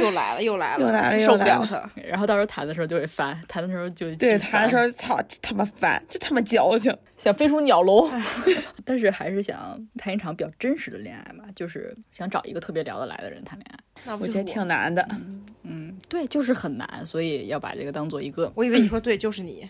[0.00, 1.90] 又来了，又来了，又来了受不来了了他。
[2.00, 6.96] 然后到时候谈的时候就会烦，谈的时候就对，谈的时候，操，这他妈烦，这他妈矫情。
[7.16, 8.08] 想飞出鸟笼，
[8.84, 14.14] 但是还是想谈一场比较真实的恋爱嘛，就是想找一个特别聊得来的人谈恋爱。
[14.14, 15.04] 我觉得挺难的。
[15.64, 19.68] 嗯，对，就是很难，所以要把这个当做一个我以为你说对，就是你。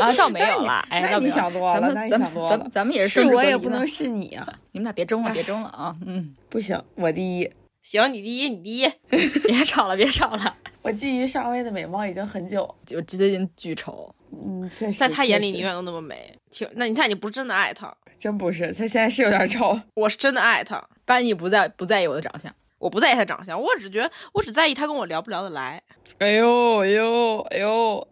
[0.00, 4.46] 啊， 倒没有啦，哎，那你想多了那你咱们咱们想多了咱们咱们也是是我也不能是你啊！
[4.72, 7.50] 你们俩别争了，别争了啊，嗯，不行，我第一。
[7.82, 8.90] 行，你第一，你第一。
[9.44, 10.56] 别吵了，别吵了。
[10.82, 16.32] 我觊觎尚薇的美貌已经很久，就最近巨丑，嗯，确实，在他眼里，你永远都那么美。
[16.50, 19.80] 请，那你看你不是真的爱他，真不是，他现在是有点丑。
[19.94, 20.82] 我是真的爱他。
[21.04, 25.82] 班尼不在不在意我的长相，我不在意他长相，我只觉得我只在意他跟我聊不聊得来。
[26.18, 28.08] 哎呦哎呦哎呦，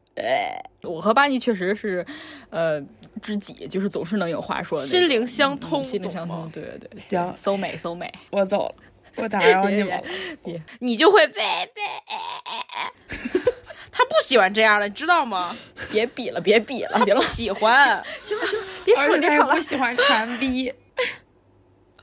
[0.82, 2.04] 我和巴尼确实是，
[2.50, 2.80] 呃，
[3.22, 8.74] 知己，就是总是能有话说的，心灵相通嗯心灵相通，对对对，行搜美搜美， 我走了，
[9.16, 10.02] 我打扰你们了。
[10.80, 11.82] 你就会呗呗，
[13.92, 15.56] 他不喜欢这样的，你知道吗？
[15.90, 20.72] 别比了，别比了，行了，喜欢，行了行了，别吵别吵了不，喜欢馋逼，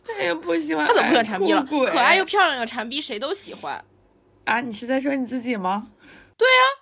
[0.05, 0.86] 他也不喜欢。
[0.88, 1.64] 他怎么不喜欢馋逼了？
[1.91, 3.84] 可爱又漂亮的馋逼谁都喜欢。
[4.45, 4.62] 啊！
[4.62, 5.88] 你是在说你自己吗？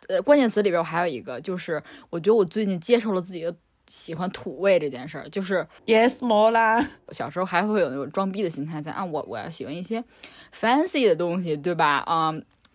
[0.07, 3.55] 呃，关键词里边我还有一个，就是我觉得我最近接受了自己的
[3.87, 6.87] 喜欢土味这件事儿，就是 Yes，more 啦。
[7.07, 10.03] 我小时候还会有那种装逼的心态在啊，我我要喜欢一些
[10.53, 12.03] fancy 的东西，对吧？
[12.05, 12.33] 啊、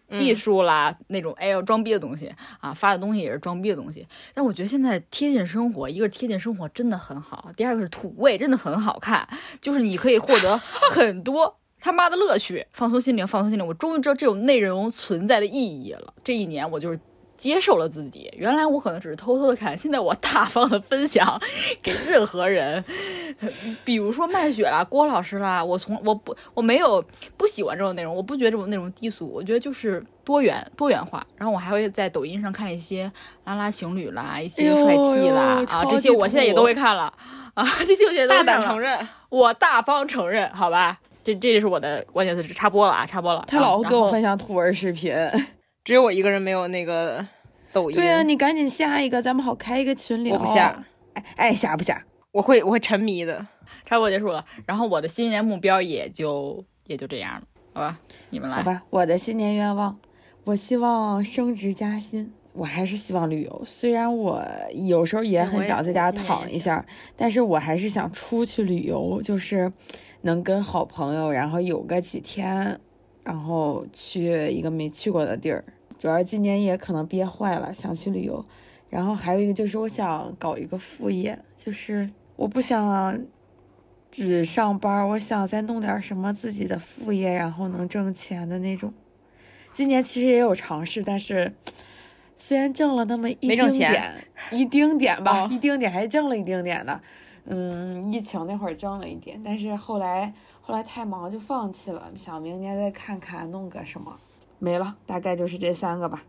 [0.09, 4.05] 艺术啦，那种哎呦装逼的东西啊，发的东西也是装逼的东西。
[4.35, 9.29] 但我觉得现在贴近生活，一个是贴近生活真的很好，第二个是土味真的很好看，
[9.61, 10.59] 就是你可以获得
[10.93, 11.60] 很多。
[11.81, 13.67] 他妈的乐趣，放松心灵，放松心灵。
[13.67, 16.13] 我终于知道这种内容存在的意义了。
[16.23, 17.01] 这一年，我就是
[17.37, 18.31] 接受了自己。
[18.37, 21.41] 原来我可能只是偷偷的看，现在我大方的分享
[21.83, 22.85] 给任何人。
[23.85, 27.03] 比如说麦雪啦、郭老师啦，我从我不我没有
[27.39, 31.27] 不喜欢这种内容，我不觉得这种内容低俗，我觉得就是多元多元化。
[31.37, 33.11] 然后我还会在抖音上看一些
[33.45, 37.13] 拉拉情侣啦、一些帅 T 啦啊，这些我现在也都会看了
[37.55, 41.01] 啊，这些我现在都大胆承认，我大方承认，好吧？
[41.23, 43.45] 这这就是我的关键词，插播了啊，插播了。
[43.47, 45.15] 他老啊给我分享图文视频。
[45.85, 47.27] 只有我一个人没有那个
[47.73, 47.97] 抖音。
[47.97, 50.35] 对啊，你赶紧下一个，咱们好开一个群聊。
[50.35, 50.85] 我不下。
[51.15, 52.05] 哎哎，下不下？
[52.33, 53.47] 我会我会沉迷的。
[53.85, 57.43] 插播结束了，然后我的新年目标也就也就这样了，
[57.73, 57.99] 好吧？
[58.31, 58.57] 你们来。
[58.57, 59.99] 好吧，我的新年愿望，
[60.45, 62.33] 我希望升职加薪。
[62.53, 64.45] 我还是希望旅游，虽然我
[64.75, 66.85] 有时候也很想在家躺一下，
[67.17, 69.73] 但是我还是想出去旅游，就是
[70.23, 72.79] 能跟好朋友，然后有个几天，
[73.25, 75.65] 然后去一个没去过的地儿。
[75.99, 78.45] 主要今年也可能憋坏了，想去旅游。
[78.89, 83.21] 然后还有一个就是我想搞一个副业，就是我不想
[84.11, 88.93] 只上班，我想再弄点什么自己的副业，然后能挣钱的那种。
[89.73, 91.53] 今年其实也有尝试，但是
[92.37, 94.13] 虽然挣了那么一丁点，
[94.51, 97.01] 一丁点吧，哦一丁点还挣了一丁点的。
[97.51, 100.33] 嗯，疫情那会儿挣了一点，但是后来
[100.63, 104.17] 后来太忙就放弃了，想明年再看看弄个什么。
[104.59, 106.23] 没了，大概就是这三个吧。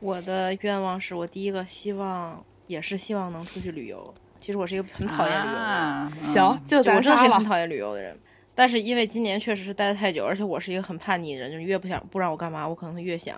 [0.00, 4.12] 我的愿望是我第一个希望也是希望能出去旅游。
[4.38, 5.62] 其实我是一个很讨厌旅游的人。
[5.62, 7.24] 啊，行，就就咱我真的是。
[7.24, 8.18] 一个很讨厌旅游的人。
[8.54, 13.36] 但是因为今年确实是待的太久，而且我是一个很叛逆的人，就是越不想不让我干嘛，我可能会越想。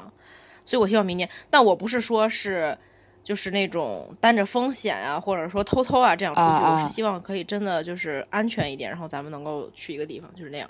[0.64, 2.76] 所以我希望明年，但我不是说是
[3.24, 10.68] 就是那种担着风险啊，或者说偷偷啊这样出去，我是希望可以真的就是安全一点，然后咱们能够去一个地方，就是那样。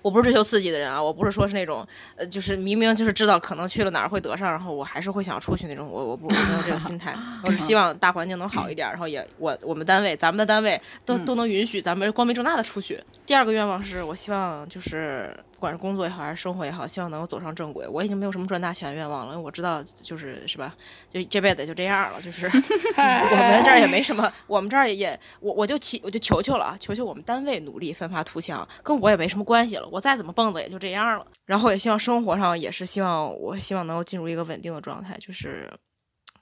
[0.00, 1.86] 我不是追求刺激的人啊，我不是说是那种，
[2.16, 12.98] 呃，就是明明就是知道可能去了哪儿会得上，然后我还是会想出去那种，我我不我没有这个心态， 我是希望大环境能好一点，然后也我我们单位咱们的单位都都能允许咱们光明正大的出去。
[13.26, 17.88] 第二个愿望是我希望就是不管是工作也好还是生活也好，希望能够走上正轨。
[17.88, 20.76] 我已经没有什么赚大钱的愿望了，因为我知道就是是吧，
[21.10, 22.44] 就这辈子也就这样了，就是
[23.00, 31.26] 我们这儿也没什么，我们这儿也我我就祈我就求求了啊，求求我们单位努力奋发图强，跟我也没什么关系了，我再怎么蹦跶也就这样了。
[31.46, 35.72] 然后也希望生活上也是希望我希望能够进入一个稳定的状态，就是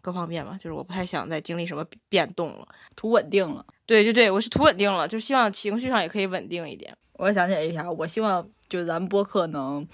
[0.02, 2.66] 各方面吧，就是我不太想再经历什么变动了。
[2.96, 3.64] 图稳定了。
[3.87, 6.97] 对对对，我是图稳定了，就是希望情绪上也可以稳定一点。
[7.14, 9.87] 我想起来一条，我希望就是咱们播客能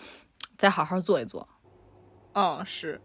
[0.56, 1.46] 再好好做一做。
[2.32, 3.00] 嗯，是，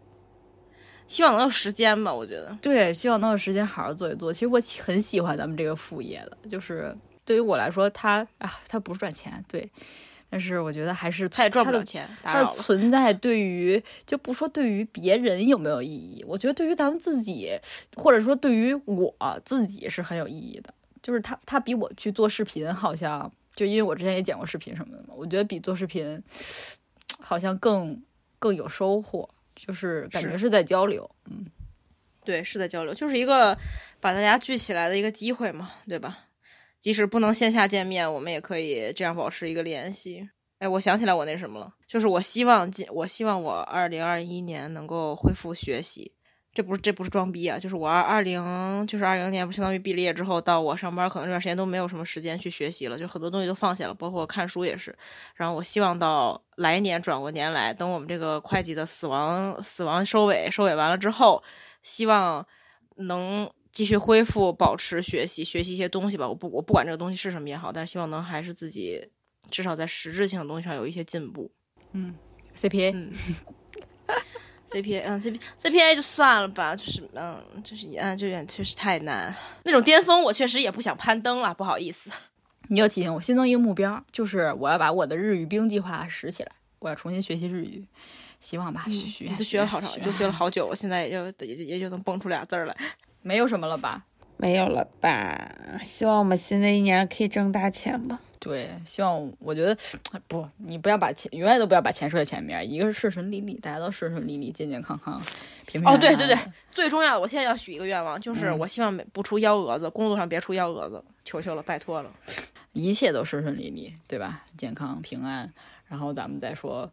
[1.08, 2.56] 希望能有时间吧，我觉得。
[2.62, 4.32] 对，希望能有时间好好做一做。
[4.32, 9.68] 其实我很喜欢咱们这个副业的，就是对于我来说，它啊，它不是赚钱，对，
[10.36, 12.50] 但是我觉得还是他也赚不了钱，打它的。
[12.50, 17.58] 存在对于就不说对于别人有没有意义，我觉得对于咱们自己，
[17.96, 20.74] 或者说对于我自己是很有意义的。
[21.02, 26.22] 就是他他比我去做视频好像，就因为我之前也剪过视频什么的嘛，我觉得比做视频
[27.18, 27.98] 好像更
[28.38, 31.10] 更有收获，就是感觉是是在交流。
[31.30, 31.46] 嗯
[32.26, 33.56] 对，是在交流，就是一个
[34.00, 36.25] 把大家聚起来的一个机会嘛，对吧？
[36.86, 40.30] 即使不能线下见面，我们也可以这样保持一个联系。
[40.60, 46.12] 哎，我想起来我那什么了，就是我希望今，我希望我二零二一年能够恢复学习，
[46.54, 54.96] 这不是这不是装逼啊，就是我二二零就是二零年，不相当于毕了业之后到我上班，可能这段时间都没有什么时间去学习了，就很多东西都放下了，包括看书也是。
[55.34, 61.42] 然后我希望到来年转过年来，等我们这个会计的死亡死亡收尾收尾完了之后，
[61.82, 62.46] 希望
[62.98, 66.26] 能继续恢复，保持学习，学习一些东西吧。
[66.26, 69.06] 我不我不管这个东西是什么也好，但是希望能还是自己
[69.50, 71.50] 至少在实质性的东西上有一些进步。
[71.92, 72.14] 嗯
[72.58, 73.12] CPA，、嗯
[74.72, 79.36] CPA，嗯，CP CPA 就算了吧，就是嗯，就是嗯，这点确实太难。
[79.64, 82.10] 那种巅峰我确实也不想攀登了，不好意思。
[82.68, 87.86] 你又提醒我新增一个目标，就是我要把我的日语冰计划拾起来，我要重新学习日语，
[88.40, 92.74] 希望吧，学学你都学了好长，你都学了好久了，现在也就也就也就能蹦出俩字儿来。
[93.26, 94.04] 没有什么了吧？
[94.36, 95.80] 没有了吧？
[95.82, 98.20] 希望我们新的一年可以挣大钱吧。
[98.38, 99.76] 对，希望我觉得
[100.28, 102.70] 不，你不要把钱，永远都不要把钱说在前面。
[102.70, 105.20] 一个是顺顺利利，大家都顺顺利利、健健康康、
[105.66, 105.96] 平平安安。
[105.96, 106.38] 哦，对对对，
[106.70, 112.10] 最重要的，我现在要许一个愿望，就是嗯我希望不出幺蛾子，工作上别出幺蛾子，求求了，拜托了。
[112.74, 114.44] 一切都顺顺利利，对吧？
[114.56, 115.52] 健康平安，
[115.88, 116.92] 然后咱们再说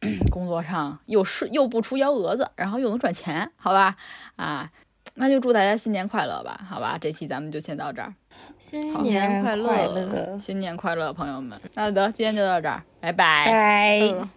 [0.30, 3.96] 工作上又顺又不出幺蛾子，然后又能赚钱，好吧？
[4.36, 4.70] 啊，
[5.14, 6.96] 那就祝大家新年快乐吧，好吧？
[7.00, 8.14] 这期咱们就先到这儿，
[8.58, 10.38] 新年快乐！
[10.38, 11.60] 新年快乐，朋友们。
[11.74, 13.46] 那得，今天就到这儿，拜拜。
[13.46, 14.00] 拜。
[14.00, 14.28] 嗯。